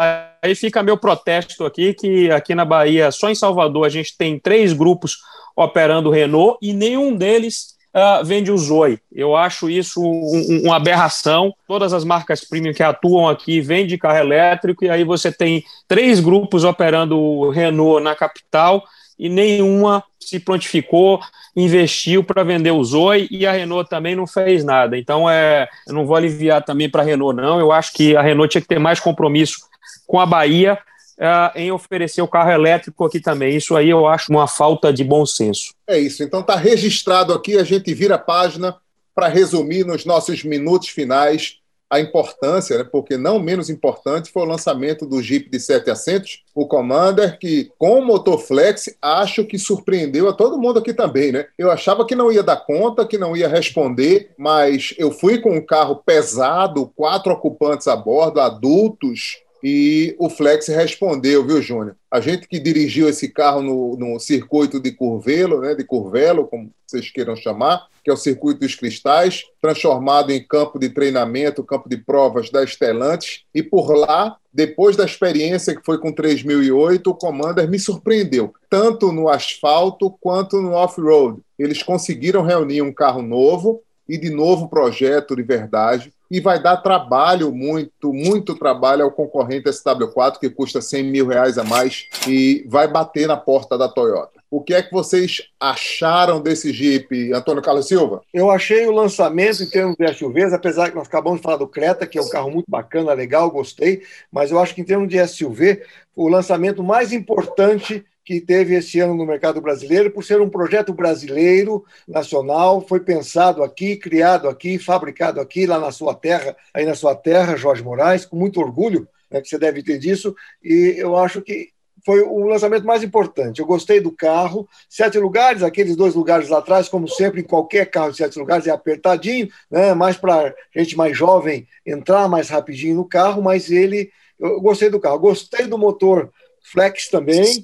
Aí 0.42 0.54
fica 0.54 0.84
meu 0.84 0.98
protesto 0.98 1.66
aqui, 1.66 1.94
que 1.96 2.30
aqui 2.30 2.54
na 2.54 2.64
Bahia, 2.64 3.12
só 3.12 3.30
em 3.30 3.36
Salvador, 3.36 3.86
a 3.86 3.90
gente 3.90 4.16
tem 4.16 4.40
três 4.40 4.72
grupos 4.72 5.18
operando 5.56 6.12
Renault 6.12 6.60
e 6.62 6.74
nenhum 6.74 7.16
deles 7.16 7.74
uh, 7.96 8.24
vende 8.24 8.52
o 8.52 8.58
Zoe. 8.58 9.00
Eu 9.12 9.36
acho 9.36 9.68
isso 9.68 10.00
um, 10.00 10.62
uma 10.66 10.76
aberração. 10.76 11.52
Todas 11.68 11.92
as 11.92 12.04
marcas 12.04 12.48
premium 12.48 12.74
que 12.74 12.84
atuam 12.84 13.28
aqui 13.28 13.62
vendem 13.62 13.98
carro 13.98 14.20
elétrico 14.20 14.86
e 14.86 14.90
aí 14.90 15.04
você 15.04 15.32
tem 15.32 15.64
três 15.88 16.20
grupos 16.20 16.64
operando 16.64 17.20
o 17.20 17.50
Renault 17.50 18.04
na 18.04 18.16
capital 18.16 18.84
e 19.24 19.30
nenhuma 19.30 20.04
se 20.20 20.38
prontificou, 20.38 21.22
investiu 21.56 22.26
para 22.26 22.44
vender 22.44 22.72
o 22.72 22.84
Zoe 22.84 23.26
e 23.32 23.48
a 23.48 23.54
Renault 23.54 23.90
também 23.90 24.18
não 24.18 24.28
fez 24.28 24.66
nada. 24.66 24.98
Então, 24.98 25.30
é, 25.30 25.70
eu 25.88 25.94
não 25.94 26.06
vou 26.06 26.18
aliviar 26.18 26.62
também 26.62 26.90
para 26.90 27.02
a 27.02 27.06
Renault, 27.06 27.34
não. 27.34 27.58
Eu 27.58 27.72
acho 27.72 27.94
que 27.94 28.18
a 28.18 28.22
Renault 28.22 28.52
tinha 28.52 28.62
que 28.62 28.68
ter 28.68 28.80
mais 28.80 29.00
compromisso 29.00 29.60
com 30.06 30.20
a 30.20 30.26
Bahia 30.26 30.78
é, 31.18 31.62
em 31.64 31.72
oferecer 31.72 32.22
o 32.22 32.28
carro 32.28 32.52
elétrico 32.52 33.06
aqui 33.06 33.22
também. 33.22 33.56
Isso 33.56 33.78
aí 33.78 33.90
eu 33.90 34.06
acho 34.06 34.30
uma 34.30 34.46
falta 34.46 34.92
de 34.92 35.06
bom 35.06 35.26
senso. 35.26 35.74
É 35.88 35.98
isso. 35.98 36.22
Então, 36.22 36.42
está 36.42 36.58
registrado 36.58 37.32
aqui. 37.34 37.58
A 37.58 37.64
gente 37.64 37.94
vira 37.94 38.16
a 38.16 38.20
página 38.20 38.76
para 39.16 39.30
resumir 39.30 39.86
nos 39.86 40.04
nossos 40.04 40.44
minutos 40.44 40.90
finais 40.90 41.60
a 41.94 42.00
importância, 42.00 42.80
né, 42.80 42.84
porque 42.84 43.18
não 43.18 43.38
menos 43.38 43.70
importante, 43.70 44.32
foi 44.32 44.42
o 44.42 44.48
lançamento 44.48 45.06
do 45.06 45.22
Jeep 45.22 45.48
de 45.48 45.60
sete 45.60 45.92
assentos, 45.92 46.44
o 46.56 46.68
Commander, 46.68 47.38
que 47.38 47.70
com 47.78 48.00
o 48.00 48.06
motor 48.06 48.40
flex, 48.40 48.96
acho 49.00 49.46
que 49.46 49.60
surpreendeu 49.60 50.28
a 50.28 50.34
todo 50.34 50.58
mundo 50.58 50.80
aqui 50.80 50.92
também, 50.92 51.32
né? 51.32 51.46
Eu 51.56 51.70
achava 51.70 52.04
que 52.06 52.16
não 52.16 52.32
ia 52.32 52.42
dar 52.42 52.58
conta, 52.58 53.06
que 53.06 53.18
não 53.18 53.38
ia 53.38 53.48
responder, 53.48 54.32
mas 54.38 54.96
eu 54.98 55.12
fui 55.12 55.40
com 55.40 55.56
um 55.56 55.64
carro 55.64 56.02
pesado, 56.04 56.92
quatro 56.96 57.32
ocupantes 57.32 57.88
a 57.88 57.96
bordo, 57.96 58.42
adultos, 58.42 59.44
e 59.64 60.16
o 60.20 60.30
Flex 60.30 60.68
respondeu, 60.68 61.46
viu, 61.46 61.62
Júnior? 61.62 61.96
A 62.12 62.20
gente 62.20 62.48
que 62.48 62.60
dirigiu 62.60 63.08
esse 63.08 63.30
carro 63.30 63.62
no, 63.62 63.96
no 63.96 64.20
circuito 64.20 64.80
de 64.80 64.92
Curvelo, 64.92 65.62
né, 65.62 65.76
de 65.76 65.86
Curvelo, 65.86 66.48
como 66.48 66.72
vocês 66.86 67.10
queiram 67.10 67.36
chamar, 67.36 67.88
que 68.04 68.12
é 68.12 68.14
o 68.14 68.18
circuito 68.18 68.60
dos 68.60 68.76
cristais, 68.76 69.44
transformado 69.62 70.32
em 70.32 70.46
campo 70.46 70.78
de 70.78 70.90
treinamento, 70.90 71.64
campo 71.64 71.88
de 71.88 71.98
provas 71.98 72.50
da 72.50 72.64
Estelantes, 72.64 73.44
e 73.56 73.64
por 73.64 73.96
lá, 73.96 74.36
depois 74.54 74.96
da 74.96 75.06
experiência 75.06 75.76
que 75.76 75.86
foi 75.86 75.98
com 75.98 76.12
3008, 76.12 77.10
o 77.10 77.16
Commander 77.16 77.70
me 77.70 77.80
surpreendeu, 77.80 78.54
tanto 78.70 79.12
no 79.12 79.30
asfalto 79.30 80.12
quanto 80.20 80.62
no 80.62 80.74
off-road. 80.74 81.40
Eles 81.58 81.82
conseguiram 81.82 82.42
reunir 82.42 82.82
um 82.82 82.94
carro 82.94 83.22
novo 83.22 83.82
e 84.08 84.18
de 84.18 84.30
novo 84.30 84.68
projeto 84.68 85.36
de 85.36 85.44
verdade, 85.44 86.14
e 86.34 86.40
vai 86.40 86.60
dar 86.60 86.78
trabalho, 86.78 87.52
muito, 87.52 88.12
muito 88.12 88.56
trabalho 88.56 89.04
ao 89.04 89.12
concorrente 89.12 89.70
SW4, 89.70 90.40
que 90.40 90.50
custa 90.50 90.82
100 90.82 91.04
mil 91.04 91.28
reais 91.28 91.60
a 91.60 91.64
mais 91.64 92.10
e 92.28 92.66
vai 92.68 92.88
bater 92.88 93.28
na 93.28 93.38
porta 93.38 93.78
da 93.78 93.88
Toyota. 93.88 94.42
O 94.50 94.60
que 94.60 94.74
é 94.74 94.82
que 94.82 94.92
vocês 94.92 95.44
acharam 95.60 96.42
desse 96.42 96.74
Jeep, 96.74 97.32
Antônio 97.32 97.62
Carlos 97.62 97.88
Silva? 97.88 98.24
Eu 98.34 98.50
achei 98.50 98.88
o 98.88 98.92
lançamento 98.92 99.62
em 99.62 99.70
termos 99.70 99.96
de 99.96 100.12
SUVs, 100.12 100.54
apesar 100.54 100.90
que 100.90 100.96
nós 100.96 101.08
acabamos 101.08 101.38
de 101.38 101.44
falar 101.44 101.58
do 101.58 101.68
Creta, 101.68 102.08
que 102.08 102.18
é 102.18 102.22
um 102.22 102.30
carro 102.30 102.50
muito 102.50 102.66
bacana, 102.68 103.14
legal, 103.14 103.52
gostei, 103.52 104.02
mas 104.32 104.50
eu 104.50 104.60
acho 104.60 104.74
que 104.74 104.82
em 104.82 104.86
termos 104.86 105.10
de 105.10 105.28
SUV, 105.28 105.84
o 106.16 106.28
lançamento 106.28 106.82
mais 106.82 107.14
importante 107.14 108.04
que 108.24 108.40
teve 108.40 108.76
esse 108.76 109.00
ano 109.00 109.16
no 109.16 109.26
mercado 109.26 109.60
brasileiro, 109.60 110.12
por 110.12 110.24
ser 110.24 110.40
um 110.40 110.50
projeto 110.50 110.94
brasileiro, 110.94 111.84
nacional, 112.08 112.86
foi 112.88 113.02
pensado 113.02 113.64
aqui, 113.64 113.98
criado 113.98 114.48
aqui, 114.48 114.80
fabricado 114.80 115.42
aqui, 115.42 115.66
lá 115.66 115.80
na 115.80 115.92
sua 115.92 116.16
terra, 116.16 116.56
aí 116.74 116.86
na 116.86 116.96
sua 116.96 117.16
terra, 117.16 117.58
Jorge 117.58 117.84
Moraes, 117.84 118.26
com 118.26 118.38
muito 118.38 118.62
orgulho, 118.62 119.08
né, 119.30 119.42
que 119.42 119.50
você 119.50 119.58
deve 119.58 119.84
ter 119.84 119.98
disso, 119.98 120.34
e 120.64 120.96
eu 120.98 121.18
acho 121.18 121.42
que 121.42 121.70
foi 122.06 122.22
o 122.22 122.46
lançamento 122.48 122.86
mais 122.86 123.02
importante. 123.02 123.62
Eu 123.62 123.66
gostei 123.66 124.02
do 124.02 124.12
carro, 124.12 124.68
sete 124.90 125.18
lugares, 125.18 125.64
aqueles 125.64 125.96
dois 125.96 126.14
lugares 126.14 126.50
lá 126.50 126.60
atrás, 126.60 126.90
como 126.90 127.08
sempre 127.08 127.42
em 127.42 127.46
qualquer 127.46 127.86
carro 127.86 128.12
de 128.12 128.18
sete 128.18 128.38
lugares, 128.38 128.68
é 128.68 128.72
apertadinho, 128.72 129.50
né, 129.70 129.94
mais 129.94 130.18
para 130.18 130.54
gente 130.76 130.98
mais 130.98 131.18
jovem 131.18 131.68
entrar 131.86 132.28
mais 132.28 132.50
rapidinho 132.50 132.96
no 132.96 133.06
carro, 133.06 133.42
mas 133.42 133.70
ele, 133.70 134.12
eu 134.40 134.62
gostei 134.62 134.90
do 134.90 135.00
carro, 135.00 135.20
gostei 135.20 135.66
do 135.66 135.78
motor 135.78 136.32
flex 136.62 137.10
também, 137.10 137.64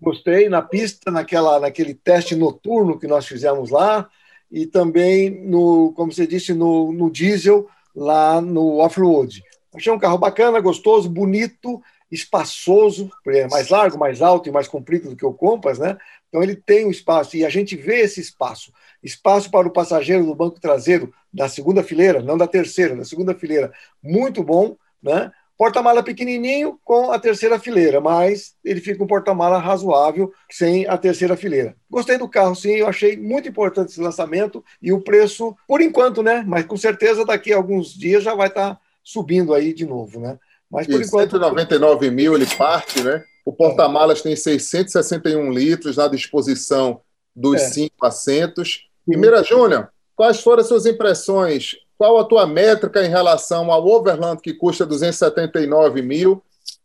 gostei 0.00 0.48
na 0.48 0.62
pista, 0.62 1.10
naquela, 1.10 1.60
naquele 1.60 1.94
teste 1.94 2.34
noturno 2.34 2.98
que 2.98 3.06
nós 3.06 3.26
fizemos 3.26 3.70
lá, 3.70 4.08
e 4.50 4.66
também, 4.66 5.30
no, 5.30 5.92
como 5.92 6.12
você 6.12 6.26
disse, 6.26 6.52
no, 6.52 6.92
no 6.92 7.10
diesel, 7.10 7.68
lá 7.94 8.40
no 8.40 8.78
off-road. 8.78 9.42
Achei 9.74 9.92
um 9.92 9.98
carro 9.98 10.18
bacana, 10.18 10.58
gostoso, 10.60 11.08
bonito, 11.08 11.80
espaçoso, 12.10 13.10
é 13.28 13.46
mais 13.48 13.68
largo, 13.68 13.96
mais 13.96 14.20
alto 14.20 14.48
e 14.48 14.52
mais 14.52 14.66
comprido 14.66 15.10
do 15.10 15.16
que 15.16 15.24
o 15.24 15.32
Compass, 15.32 15.78
né? 15.78 15.96
Então 16.28 16.42
ele 16.42 16.56
tem 16.56 16.86
um 16.86 16.90
espaço 16.90 17.36
e 17.36 17.44
a 17.44 17.48
gente 17.48 17.76
vê 17.76 18.00
esse 18.00 18.20
espaço, 18.20 18.72
espaço 19.02 19.50
para 19.50 19.68
o 19.68 19.72
passageiro 19.72 20.24
no 20.24 20.34
banco 20.34 20.60
traseiro 20.60 21.12
da 21.32 21.48
segunda 21.48 21.82
fileira, 21.82 22.20
não 22.20 22.36
da 22.36 22.48
terceira, 22.48 22.96
da 22.96 23.04
segunda 23.04 23.34
fileira, 23.34 23.72
muito 24.02 24.42
bom, 24.42 24.76
né? 25.00 25.30
Porta-mala 25.60 26.02
pequenininho 26.02 26.80
com 26.82 27.12
a 27.12 27.18
terceira 27.18 27.58
fileira, 27.58 28.00
mas 28.00 28.54
ele 28.64 28.80
fica 28.80 29.04
um 29.04 29.06
porta-mala 29.06 29.58
razoável 29.58 30.32
sem 30.50 30.86
a 30.86 30.96
terceira 30.96 31.36
fileira. 31.36 31.76
Gostei 31.90 32.16
do 32.16 32.26
carro, 32.26 32.54
sim, 32.54 32.76
eu 32.76 32.88
achei 32.88 33.14
muito 33.14 33.46
importante 33.46 33.90
esse 33.90 34.00
lançamento 34.00 34.64
e 34.80 34.90
o 34.90 35.02
preço, 35.02 35.54
por 35.68 35.82
enquanto, 35.82 36.22
né? 36.22 36.42
Mas 36.46 36.64
com 36.64 36.78
certeza 36.78 37.26
daqui 37.26 37.52
a 37.52 37.58
alguns 37.58 37.92
dias 37.92 38.24
já 38.24 38.34
vai 38.34 38.48
estar 38.48 38.76
tá 38.76 38.80
subindo 39.04 39.52
aí 39.52 39.74
de 39.74 39.84
novo, 39.84 40.18
né? 40.18 40.38
Mas 40.70 40.86
por 40.86 40.98
e 40.98 41.04
enquanto. 41.04 41.32
199 41.32 42.10
mil 42.10 42.34
ele 42.34 42.46
parte, 42.56 43.02
né? 43.02 43.22
O 43.44 43.52
porta-malas 43.52 44.22
tem 44.22 44.34
661 44.34 45.52
litros 45.52 45.98
na 45.98 46.08
disposição 46.08 47.02
dos 47.36 47.60
é. 47.60 47.68
cinco 47.68 48.06
assentos. 48.06 48.88
Primeira, 49.04 49.44
Júnior, 49.44 49.90
quais 50.16 50.40
foram 50.40 50.62
as 50.62 50.68
suas 50.68 50.86
impressões 50.86 51.76
qual 52.00 52.18
a 52.18 52.24
tua 52.24 52.46
métrica 52.46 53.04
em 53.04 53.10
relação 53.10 53.70
ao 53.70 53.86
Overland, 53.86 54.40
que 54.40 54.54
custa 54.54 54.86
279 54.86 56.00
mil, 56.00 56.42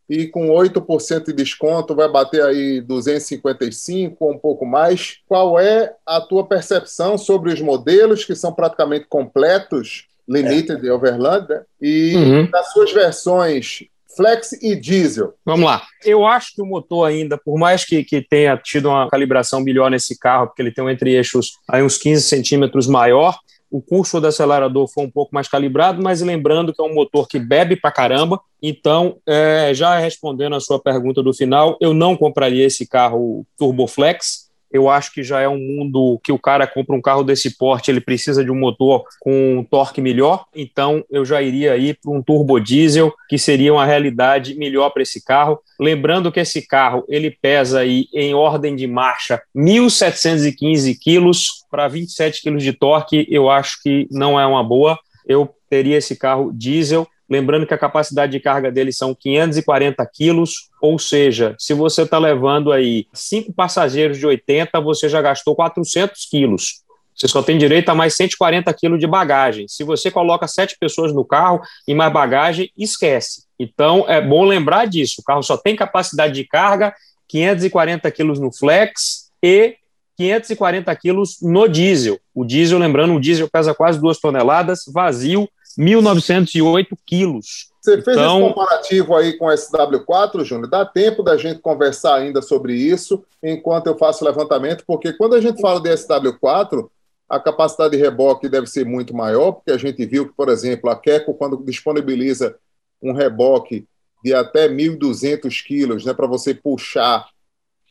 e 0.10 0.28
com 0.28 0.49
8% 0.49 1.28
de 1.28 1.32
desconto 1.32 1.95
vai 1.95 2.12
bater 2.12 2.43
aí 2.43 2.82
255 2.82 4.17
ou 4.19 4.34
um 4.34 4.38
pouco 4.38 4.65
mais. 4.65 5.19
Qual 5.25 5.58
é 5.58 5.93
a 6.06 6.19
tua 6.19 6.45
percepção 6.45 7.17
sobre 7.17 7.54
os 7.54 7.62
modelos 7.62 8.25
que 8.25 8.36
são 8.36 8.51
praticamente 8.51 9.06
completos, 9.08 10.06
Limited 10.28 10.84
é. 10.84 10.88
e 10.88 10.91
Overland, 10.91 11.47
né? 11.47 11.63
e 11.82 12.13
uhum. 12.17 12.51
das 12.51 12.73
suas 12.73 12.91
versões 12.91 13.86
Flex 14.17 14.51
e 14.62 14.75
diesel. 14.75 15.34
Vamos 15.45 15.65
lá. 15.65 15.82
Eu 16.04 16.25
acho 16.25 16.54
que 16.56 16.62
o 16.62 16.65
motor 16.65 17.08
ainda, 17.08 17.38
por 17.38 17.58
mais 17.58 17.86
que, 17.86 18.04
que 18.04 18.21
tenha 18.21 18.58
tido 18.58 18.89
uma 18.89 19.10
calibração 19.10 19.62
melhor 19.62 19.89
nesse 19.89 20.19
carro, 20.19 20.47
porque 20.47 20.62
ele 20.62 20.71
tem 20.73 20.84
um 20.84 20.89
entre-eixos 20.89 21.54
aí 21.69 21.82
uns 21.82 21.97
15 21.97 22.21
centímetros 22.21 22.86
maior, 22.86 23.38
o 23.69 23.82
curso 23.82 24.19
do 24.19 24.28
acelerador 24.28 24.88
foi 24.88 25.06
um 25.06 25.12
pouco 25.12 25.34
mais 25.34 25.47
calibrado, 25.47 26.01
mas 26.01 26.21
lembrando 26.21 26.73
que 26.73 26.82
é 26.82 26.86
um 26.86 26.93
motor 26.93 27.28
que 27.28 27.39
bebe 27.39 27.75
pra 27.75 27.91
caramba. 27.91 28.39
Então, 28.62 29.17
é, 29.28 29.71
já 29.73 29.97
respondendo 29.97 30.56
a 30.56 30.60
sua 30.60 30.80
pergunta 30.80 31.21
do 31.21 31.34
final, 31.34 31.78
eu 31.82 31.93
não 31.93 32.15
compraria 32.15 32.65
esse 32.65 32.88
carro 32.88 33.45
Turboflex 33.58 34.45
eu 34.75 34.89
acho 34.89 35.13
que 35.13 35.23
já 35.23 35.39
é 35.39 35.47
um 35.47 35.58
mundo 35.58 36.19
que 36.21 36.34
o 36.34 36.38
cara 36.38 36.67
compra 36.67 36.93
um 36.93 37.01
carro 37.01 37.23
desse 37.23 37.58
porte, 37.58 37.89
ele 37.89 38.01
precisa 38.01 38.43
de 38.43 38.51
um 38.51 38.60
motor 38.60 39.06
com 39.21 39.60
um 39.60 39.63
torque 39.63 40.01
melhor, 40.01 40.45
então 40.54 41.01
eu 41.10 41.23
já 41.23 41.41
iria 41.41 41.71
aí 41.71 41.93
para 41.93 42.12
um 42.12 42.21
turbo 42.21 42.60
diesel, 42.60 43.13
que 43.30 43.38
seria 43.38 43.73
uma 43.73 43.86
realidade 43.86 44.54
melhor 44.56 44.89
para 44.89 45.01
esse 45.01 45.23
carro. 45.23 45.60
Lembrando 45.80 46.30
que 46.30 46.41
esse 46.41 46.67
carro, 46.67 47.06
ele 47.08 47.32
pesa 47.32 47.80
aí 47.80 48.08
em 48.13 48.34
ordem 48.34 48.75
de 48.75 48.86
marcha 48.86 49.41
1.715 49.56 50.97
quilos 51.01 51.64
para 51.75 51.89
27 51.89 52.41
quilos 52.41 52.63
de 52.63 52.71
torque, 52.71 53.27
eu 53.29 53.49
acho 53.49 53.81
que 53.83 54.07
não 54.09 54.39
é 54.39 54.45
uma 54.45 54.63
boa. 54.63 54.97
Eu 55.27 55.53
teria 55.69 55.97
esse 55.97 56.15
carro 56.15 56.51
diesel 56.53 57.05
Lembrando 57.27 57.65
que 57.65 57.73
a 57.73 57.77
capacidade 57.77 58.31
de 58.31 58.39
carga 58.39 58.71
dele 58.71 58.93
são 58.93 59.15
540 59.15 60.05
quilos, 60.13 60.69
ou 60.79 60.99
seja, 60.99 61.55
se 61.57 61.73
você 61.73 62.03
está 62.03 62.19
levando 62.19 62.71
aí 62.71 63.07
cinco 63.13 63.51
passageiros 63.51 64.19
de 64.19 64.27
80, 64.27 64.79
você 64.79 65.09
já 65.09 65.21
gastou 65.23 65.55
400 65.55 66.23
quilos. 66.29 66.83
Você 67.15 67.27
só 67.27 67.41
tem 67.41 67.57
direito 67.57 67.89
a 67.89 67.95
mais 67.95 68.15
140 68.15 68.71
quilos 68.75 68.99
de 68.99 69.07
bagagem. 69.07 69.67
Se 69.67 69.83
você 69.83 70.11
coloca 70.11 70.47
sete 70.47 70.77
pessoas 70.79 71.11
no 71.13 71.25
carro 71.25 71.61
e 71.88 71.95
mais 71.95 72.13
bagagem, 72.13 72.69
esquece. 72.77 73.45
Então, 73.59 74.05
é 74.07 74.21
bom 74.21 74.43
lembrar 74.45 74.85
disso. 74.85 75.15
O 75.21 75.23
carro 75.23 75.41
só 75.41 75.57
tem 75.57 75.75
capacidade 75.75 76.35
de 76.35 76.45
carga 76.45 76.93
540 77.27 78.11
quilos 78.11 78.39
no 78.39 78.53
flex 78.53 79.31
e 79.41 79.77
540 80.17 80.95
quilos 80.95 81.38
no 81.41 81.67
diesel. 81.67 82.19
O 82.34 82.45
diesel, 82.45 82.80
lembrando, 82.80 83.13
o 83.13 83.19
diesel 83.19 83.49
pesa 83.49 83.73
quase 83.73 83.99
duas 83.99 84.19
toneladas, 84.19 84.84
vazio, 84.88 85.47
1.908 85.78 86.88
quilos. 87.06 87.69
Você 87.82 88.01
fez 88.01 88.17
então... 88.17 88.39
esse 88.39 88.47
comparativo 88.47 89.15
aí 89.15 89.34
com 89.38 89.45
o 89.45 89.49
SW4, 89.49 90.43
Júnior? 90.43 90.69
Dá 90.69 90.86
tempo 90.86 91.21
da 91.21 91.38
gente 91.38 91.60
conversar 91.60 92.15
ainda 92.15 92.41
sobre 92.41 92.73
isso 92.73 93.23
enquanto 93.43 93.88
eu 93.88 93.97
faço 93.97 94.23
o 94.23 94.28
levantamento, 94.28 94.84
porque 94.88 95.13
quando 95.13 95.36
a 95.36 95.41
gente 95.41 95.62
fala 95.62 95.80
de 95.80 95.89
SW4, 95.89 96.89
a 97.30 97.39
capacidade 97.39 97.95
de 97.95 98.01
reboque 98.01 98.49
deve 98.49 98.67
ser 98.67 98.86
muito 98.86 99.15
maior, 99.15 99.51
porque 99.51 99.71
a 99.71 99.78
gente 99.78 100.04
viu 100.06 100.28
que, 100.28 100.34
por 100.34 100.49
exemplo, 100.49 100.89
a 100.89 100.95
Keco, 100.95 101.34
quando 101.34 101.63
disponibiliza 101.63 102.56
um 103.01 103.13
reboque 103.13 103.88
de 104.23 104.34
até 104.34 104.67
1.200 104.67 105.63
quilos 105.63 106.06
né, 106.06 106.13
para 106.13 106.28
você 106.28 106.54
puxar, 106.54 107.28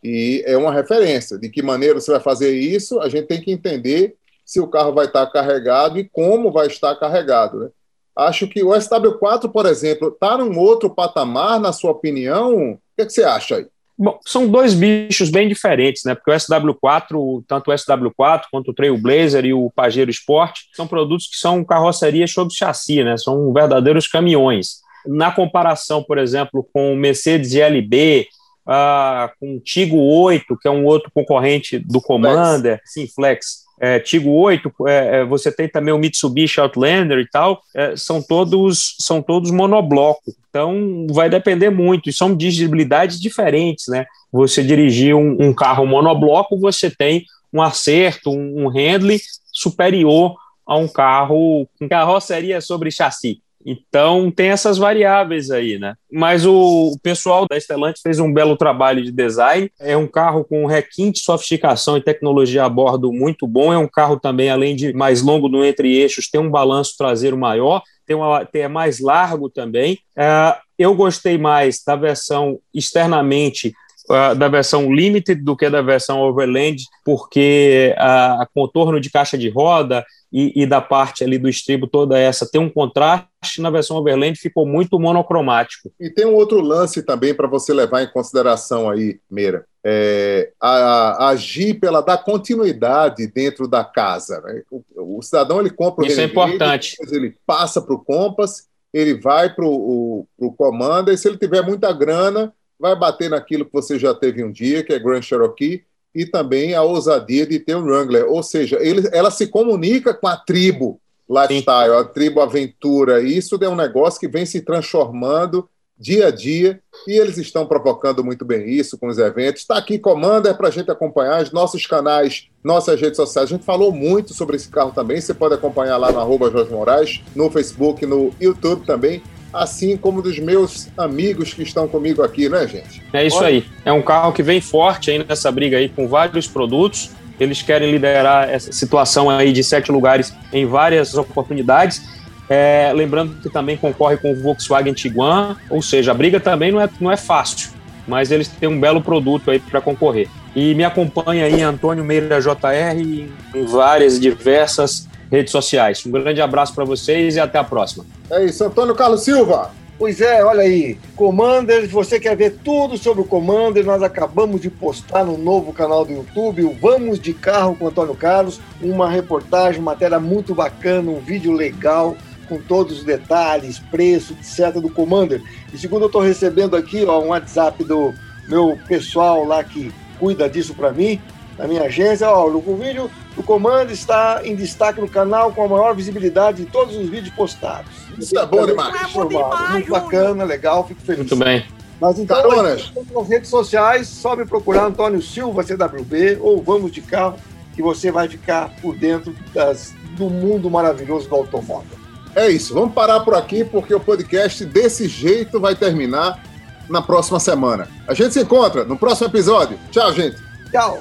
e 0.05 0.45
é 0.47 0.57
uma 0.57 0.73
referência. 0.73 1.39
De 1.39 1.49
que 1.49 1.63
maneira 1.63 1.99
você 1.99 2.11
vai 2.11 2.21
fazer 2.21 2.55
isso, 2.55 3.01
a 3.01 3.09
gente 3.09 3.27
tem 3.27 3.41
que 3.41 3.51
entender 3.51 4.15
se 4.45 4.61
o 4.61 4.69
carro 4.69 4.93
vai 4.93 5.07
estar 5.07 5.27
carregado 5.29 5.99
e 5.99 6.05
como 6.05 6.53
vai 6.53 6.67
estar 6.67 6.95
carregado. 6.97 7.61
Né? 7.61 7.69
Acho 8.15 8.47
que 8.47 8.63
o 8.63 8.69
SW4, 8.69 9.51
por 9.51 9.65
exemplo, 9.65 10.09
está 10.09 10.37
num 10.37 10.59
outro 10.59 10.91
patamar, 10.91 11.59
na 11.59 11.73
sua 11.73 11.93
opinião. 11.93 12.73
O 12.73 12.79
que, 12.95 13.03
é 13.03 13.07
que 13.07 13.13
você 13.13 13.25
acha 13.25 13.57
aí? 13.57 13.67
Bom, 13.97 14.19
são 14.27 14.49
dois 14.49 14.75
bichos 14.75 15.31
bem 15.31 15.49
diferentes, 15.49 16.03
né? 16.05 16.17
Porque 16.17 16.31
o 16.31 16.35
SW4, 16.35 17.45
tanto 17.47 17.71
o 17.71 17.75
SW4 17.75 18.43
quanto 18.51 18.73
o 18.73 18.75
Trailblazer 18.75 19.45
e 19.45 19.55
o 19.55 19.71
Pajero 19.71 20.11
Sport, 20.11 20.63
são 20.75 20.87
produtos 20.87 21.29
que 21.29 21.37
são 21.37 21.65
carrocerias 21.65 22.33
sob 22.33 22.53
chassi, 22.53 23.05
né? 23.05 23.17
São 23.17 23.53
verdadeiros 23.53 24.09
caminhões. 24.09 24.83
Na 25.07 25.31
comparação, 25.31 26.03
por 26.03 26.19
exemplo, 26.19 26.69
com 26.73 26.93
o 26.93 26.97
Mercedes 26.97 27.53
GLB, 27.53 28.27
uh, 28.67 29.31
com 29.39 29.57
o 29.57 29.61
Tigo 29.61 29.97
8, 29.97 30.57
que 30.57 30.69
é 30.69 30.71
um 30.71 30.85
outro 30.85 31.11
concorrente 31.13 31.79
do 31.79 32.01
Commander, 32.01 32.79
Flex. 32.79 32.93
sim, 32.93 33.07
Flex, 33.07 33.65
é, 33.81 33.99
Tigo 33.99 34.31
8, 34.31 34.73
é, 34.87 34.93
é, 34.93 35.25
você 35.25 35.51
tem 35.51 35.69
também 35.69 35.93
o 35.93 35.99
Mitsubishi 35.99 36.61
Outlander 36.61 37.19
e 37.19 37.29
tal, 37.29 37.61
é, 37.75 37.97
são 37.97 38.23
todos 38.23 38.97
são 39.01 39.21
todos 39.21 39.51
monobloco. 39.51 40.33
Então 40.49 41.07
vai 41.11 41.29
depender 41.29 41.71
muito, 41.71 42.09
e 42.09 42.13
são 42.13 42.35
dirigibilidades 42.35 43.21
diferentes, 43.21 43.89
né? 43.89 44.07
Você 44.33 44.63
dirigir 44.63 45.15
um, 45.15 45.37
um 45.41 45.53
carro 45.53 45.85
monobloco, 45.87 46.59
você 46.59 46.91
tem 46.91 47.25
um 47.53 47.61
acerto, 47.61 48.31
um, 48.31 48.65
um 48.65 48.69
handling 48.69 49.21
superior 49.53 50.37
a 50.67 50.77
um 50.77 50.89
carro 50.89 51.69
com 51.79 51.89
carroceria 51.89 52.61
sobre 52.61 52.91
chassi. 52.91 53.41
Então 53.65 54.31
tem 54.31 54.49
essas 54.49 54.77
variáveis 54.77 55.51
aí, 55.51 55.79
né? 55.79 55.95
Mas 56.13 56.45
o, 56.45 56.97
pessoal 57.03 57.47
da 57.49 57.59
Stellantis 57.59 58.03
fez 58.03 58.21
um 58.21 58.33
belo 58.33 58.57
trabalho 58.57 59.03
de 59.03 59.11
design. 59.11 59.71
É 59.81 59.97
um 59.97 60.07
carro 60.07 60.45
com 60.45 60.67
requinte, 60.67 61.21
sofisticação 61.21 61.97
e 61.97 62.03
tecnologia 62.03 62.65
a 62.65 62.69
bordo 62.69 63.13
muito 63.13 63.47
bom. 63.47 63.73
É 63.73 63.79
um 63.79 63.89
carro 63.89 64.19
também, 64.19 64.51
além 64.51 64.77
de 64.77 64.93
mais 64.93 65.23
longo 65.23 65.49
no 65.49 65.65
entre-eixos, 65.65 66.29
tem 66.29 66.41
um 66.41 66.51
balanço 66.51 66.95
traseiro 66.99 67.39
maior, 67.39 67.83
tem, 68.07 68.15
uma, 68.15 68.45
tem 68.45 68.63
é 68.63 68.69
mais 68.69 69.01
largo 69.01 69.49
também. 69.49 69.99
É, 70.17 70.57
eu 70.79 70.95
gostei 70.95 71.39
mais 71.39 71.83
da 71.85 71.97
versão 71.97 72.59
externamente 72.73 73.73
Uh, 74.07 74.35
da 74.35 74.49
versão 74.49 74.93
Limited 74.93 75.43
do 75.43 75.57
que 75.57 75.71
da 75.71 75.81
versão 75.81 76.21
Overland, 76.21 76.77
porque 77.03 77.95
a, 77.97 78.43
a 78.43 78.47
contorno 78.55 79.01
de 79.01 79.11
caixa 79.11 79.39
de 79.39 79.49
roda, 79.49 80.05
e, 80.37 80.65
e, 80.65 80.67
da 80.67 80.81
parte 80.81 81.23
ali 81.23 81.39
do 81.39 81.49
estribo 81.49 81.87
toda 81.87 82.19
essa 82.19 82.45
tem 82.45 82.61
um 82.61 82.69
contraste, 82.69 83.61
na 83.61 83.71
versão 83.71 83.97
Overland 83.97 84.37
ficou 84.37 84.67
muito 84.67 84.99
monocromático. 84.99 85.93
E 86.01 86.11
tem 86.11 86.27
um 86.27 86.35
outro 86.35 86.61
lance 86.61 87.05
também 87.05 87.33
para 87.33 87.47
você 87.47 87.73
levar 87.73 88.03
em 88.03 88.11
consideração 88.11 88.91
aí, 88.91 89.21
Meira. 89.31 89.65
É, 89.87 90.51
a, 90.61 91.29
a 91.29 91.37
Jeep 91.37 91.87
ela 91.87 92.01
dá 92.01 92.19
continuidade 92.19 93.29
dentro 93.29 93.69
da 93.69 93.85
casa. 93.85 94.41
Né? 94.41 94.63
O, 94.73 95.19
o, 95.19 95.23
cidadão 95.23 95.61
ele 95.61 95.71
compra 95.71 96.05
o 96.05 96.09
Isso 96.09 96.21
é 96.21 96.25
importante. 96.25 96.97
ele 97.13 97.37
passa 97.47 97.81
para 97.81 97.95
o 97.95 98.05
Compass, 98.05 98.67
ele 98.93 99.15
vai 99.15 99.55
para 99.55 99.65
o 99.65 100.27
Commander, 100.59 101.15
e 101.15 101.19
se 101.19 101.29
ele 101.29 101.39
tiver 101.39 101.63
muita 101.63 101.93
grana, 101.93 102.53
vai 102.77 102.99
bater 102.99 103.31
naquilo 103.31 103.65
que 103.65 103.73
você 103.73 104.01
já 104.01 104.13
teve 104.13 104.43
um 104.43 104.51
dia, 104.51 104.83
que 104.83 104.93
é 104.93 104.99
Grand 104.99 105.23
Cherokee, 105.23 105.85
e 106.15 106.25
também 106.25 106.75
a 106.75 106.83
ousadia 106.83 107.47
de 107.47 107.59
ter 107.59 107.75
um 107.75 107.85
Wrangler. 107.85 108.27
Ou 108.27 108.43
seja, 108.43 108.79
ele, 108.81 109.09
ela 109.13 109.31
se 109.31 109.47
comunica 109.47 110.15
com 110.15 110.27
a 110.27 110.37
tribo 110.37 111.01
lifestyle, 111.29 111.91
Sim. 111.91 112.01
a 112.01 112.05
tribo 112.05 112.41
aventura. 112.41 113.21
E 113.21 113.37
isso 113.37 113.59
é 113.61 113.69
um 113.69 113.77
negócio 113.77 114.21
que 114.21 114.29
vem 114.29 114.47
se 114.47 114.61
transformando 114.61 115.69
dia 115.97 116.27
a 116.27 116.31
dia 116.31 116.81
e 117.07 117.13
eles 117.13 117.39
estão 117.39 117.67
provocando 117.67 118.23
muito 118.25 118.45
bem 118.45 118.69
isso 118.69 118.99
com 118.99 119.07
os 119.07 119.19
eventos. 119.19 119.63
Está 119.63 119.79
aqui 119.79 119.99
Commander 119.99 120.57
para 120.57 120.69
a 120.69 120.71
gente 120.71 120.91
acompanhar 120.91 121.43
os 121.43 121.53
nossos 121.53 121.87
canais, 121.87 122.49
nossas 122.63 123.01
redes 123.01 123.17
sociais. 123.17 123.49
A 123.49 123.53
gente 123.55 123.65
falou 123.65 123.93
muito 123.93 124.35
sobre 124.35 124.57
esse 124.57 124.69
carro 124.69 124.93
também. 124.93 125.21
Você 125.21 125.33
pode 125.33 125.55
acompanhar 125.55 125.97
lá 125.97 126.11
no 126.11 126.19
arroba 126.19 126.51
Jorge 126.51 126.73
Moraes, 126.73 127.23
no 127.35 127.51
Facebook, 127.51 128.05
no 128.05 128.35
YouTube 128.41 128.85
também 128.85 129.23
assim 129.55 129.97
como 129.97 130.21
dos 130.21 130.39
meus 130.39 130.89
amigos 130.99 131.55
que 131.55 131.63
estão 131.63 131.87
comigo 131.87 132.23
aqui, 132.23 132.49
né, 132.49 132.67
gente? 132.67 133.03
É 133.13 133.25
isso 133.25 133.39
Olha. 133.39 133.47
aí. 133.47 133.65
É 133.85 133.93
um 133.93 134.03
carro 134.03 134.33
que 134.33 134.43
vem 134.43 134.61
forte 134.61 135.11
aí 135.11 135.25
nessa 135.25 135.51
briga 135.53 135.79
aí 135.79 135.89
com 135.89 136.09
vários 136.09 136.49
produtos. 136.49 137.11
Eles 137.39 137.63
querem 137.63 137.91
liderar 137.91 138.49
essa 138.51 138.73
situação 138.73 139.31
aí 139.31 139.53
de 139.53 139.63
sete 139.63 139.93
lugares 139.93 140.35
em 140.53 140.67
várias 140.67 141.15
oportunidades. 141.15 142.03
É, 142.49 142.93
lembrando 142.95 143.41
que 143.41 143.49
também 143.49 143.77
concorre 143.77 144.17
com 144.17 144.33
o 144.33 144.37
Volkswagen 144.37 144.93
Tiguan, 144.93 145.57
ou 145.71 145.81
seja, 145.81 146.11
a 146.11 146.15
briga 146.15 146.39
também 146.39 146.71
não 146.71 146.81
é, 146.81 146.89
não 147.01 147.11
é 147.11 147.17
fácil, 147.17 147.71
mas 148.07 148.31
eles 148.31 148.49
têm 148.49 148.69
um 148.69 148.79
belo 148.79 149.01
produto 149.01 149.51
aí 149.51 149.59
para 149.59 149.81
concorrer. 149.81 150.29
E 150.55 150.75
me 150.75 150.85
acompanha 150.85 151.47
aí 151.47 151.63
Antônio 151.63 152.05
Meira 152.05 152.41
JR 152.41 153.01
em 153.01 153.65
várias 153.65 154.21
diversas 154.21 155.09
redes 155.35 155.53
sociais. 155.53 156.05
Um 156.07 156.11
grande 156.11 156.41
abraço 156.41 156.75
para 156.75 156.85
vocês 156.85 157.37
e 157.37 157.41
até 157.41 157.59
a 157.59 157.65
próxima. 157.65 158.07
É 158.31 158.45
isso, 158.45 158.65
Antônio 158.65 158.95
Carlos 158.95 159.23
Silva. 159.23 159.73
Pois 159.97 160.21
é, 160.21 160.45
olha 160.45 160.63
aí, 160.63 160.99
Commander, 161.15 161.83
se 161.83 161.89
você 161.89 162.19
quer 162.19 162.37
ver 162.37 162.57
tudo 162.65 162.99
sobre 162.99 163.23
o 163.23 163.25
Commander, 163.25 163.85
nós 163.85 164.03
acabamos 164.03 164.61
de 164.61 164.69
postar 164.69 165.25
no 165.25 165.39
novo 165.39 165.73
canal 165.73 166.05
do 166.05 166.13
YouTube, 166.13 166.65
o 166.65 166.75
Vamos 166.75 167.21
de 167.21 167.33
Carro 167.33 167.77
com 167.77 167.87
Antônio 167.87 168.15
Carlos, 168.15 168.61
uma 168.83 169.09
reportagem, 169.09 169.81
uma 169.81 169.93
matéria 169.93 170.19
muito 170.19 170.53
bacana, 170.53 171.13
um 171.13 171.21
vídeo 171.21 171.53
legal, 171.53 172.17
com 172.49 172.59
todos 172.59 172.99
os 172.99 173.05
detalhes, 173.05 173.79
preço, 173.79 174.35
etc. 174.35 174.81
do 174.81 174.91
Commander. 174.91 175.41
E 175.73 175.79
segundo 175.79 176.03
eu 176.03 176.07
estou 176.07 176.23
recebendo 176.23 176.77
aqui, 176.77 177.05
ó, 177.05 177.21
um 177.21 177.29
WhatsApp 177.29 177.85
do 177.85 178.13
meu 178.49 178.77
pessoal 178.89 179.45
lá 179.45 179.63
que 179.63 179.93
cuida 180.19 180.51
disso 180.51 180.75
para 180.75 180.93
mim, 180.93 181.21
na 181.59 181.67
minha 181.67 181.83
agência. 181.83 182.29
Ó, 182.29 182.47
o 182.49 182.77
vídeo 182.77 183.11
do 183.37 183.43
comando 183.43 183.93
está 183.93 184.41
em 184.45 184.55
destaque 184.55 185.01
no 185.01 185.09
canal 185.09 185.53
com 185.53 185.65
a 185.65 185.69
maior 185.69 185.95
visibilidade 185.95 186.65
de 186.65 186.71
todos 186.71 186.97
os 186.97 187.09
vídeos 187.09 187.35
postados. 187.35 187.91
Isso 188.19 188.39
é 188.39 188.47
bom 188.47 188.67
demais. 188.67 188.95
É 188.95 189.13
bom 189.13 189.27
demais 189.27 189.71
Muito 189.71 189.91
bacana, 189.91 190.45
legal, 190.45 190.87
fico 190.87 191.01
feliz. 191.01 191.19
Muito 191.19 191.37
bem. 191.37 191.65
Mas 192.01 192.19
então, 192.19 192.37
Caronas. 192.37 192.93
nas 193.15 193.29
redes 193.29 193.49
sociais, 193.49 194.09
só 194.09 194.37
me 194.37 194.45
procurar 194.45 194.87
Antônio 194.87 195.23
Silva 195.23 195.63
CWB 195.63 196.39
ou 196.41 196.63
Vamos 196.63 196.93
de 196.93 197.01
Carro, 197.01 197.37
que 197.75 197.83
você 197.83 198.11
vai 198.11 198.29
ficar 198.29 198.71
por 198.83 198.97
dentro 198.97 199.35
das, 199.53 199.95
do 200.17 200.29
mundo 200.29 200.71
maravilhoso 200.71 201.29
do 201.29 201.35
automóvel. 201.35 201.99
É 202.37 202.51
isso, 202.51 202.75
vamos 202.75 202.93
parar 202.93 203.21
por 203.21 203.35
aqui 203.35 203.65
porque 203.65 203.95
o 203.95 204.01
podcast 204.01 204.65
desse 204.65 205.07
jeito 205.07 205.61
vai 205.61 205.75
terminar 205.77 206.43
na 206.89 207.01
próxima 207.01 207.39
semana. 207.39 207.89
A 208.07 208.15
gente 208.15 208.35
se 208.35 208.41
encontra 208.41 208.85
no 208.85 208.97
próximo 208.97 209.29
episódio. 209.29 209.79
Tchau, 209.91 210.13
gente. 210.13 210.37
Tchau. 210.71 210.99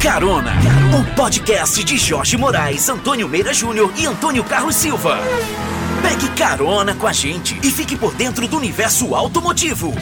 Carona, 0.00 0.52
o 0.96 1.16
podcast 1.16 1.82
de 1.82 1.98
Jorge 1.98 2.36
Moraes, 2.36 2.88
Antônio 2.88 3.28
Meira 3.28 3.52
Júnior 3.52 3.92
e 3.96 4.06
Antônio 4.06 4.44
Carlos 4.44 4.76
Silva. 4.76 5.18
Pegue 6.00 6.28
carona 6.36 6.94
com 6.94 7.06
a 7.08 7.12
gente 7.12 7.58
e 7.64 7.70
fique 7.70 7.96
por 7.96 8.14
dentro 8.14 8.46
do 8.46 8.56
universo 8.56 9.12
automotivo. 9.12 9.92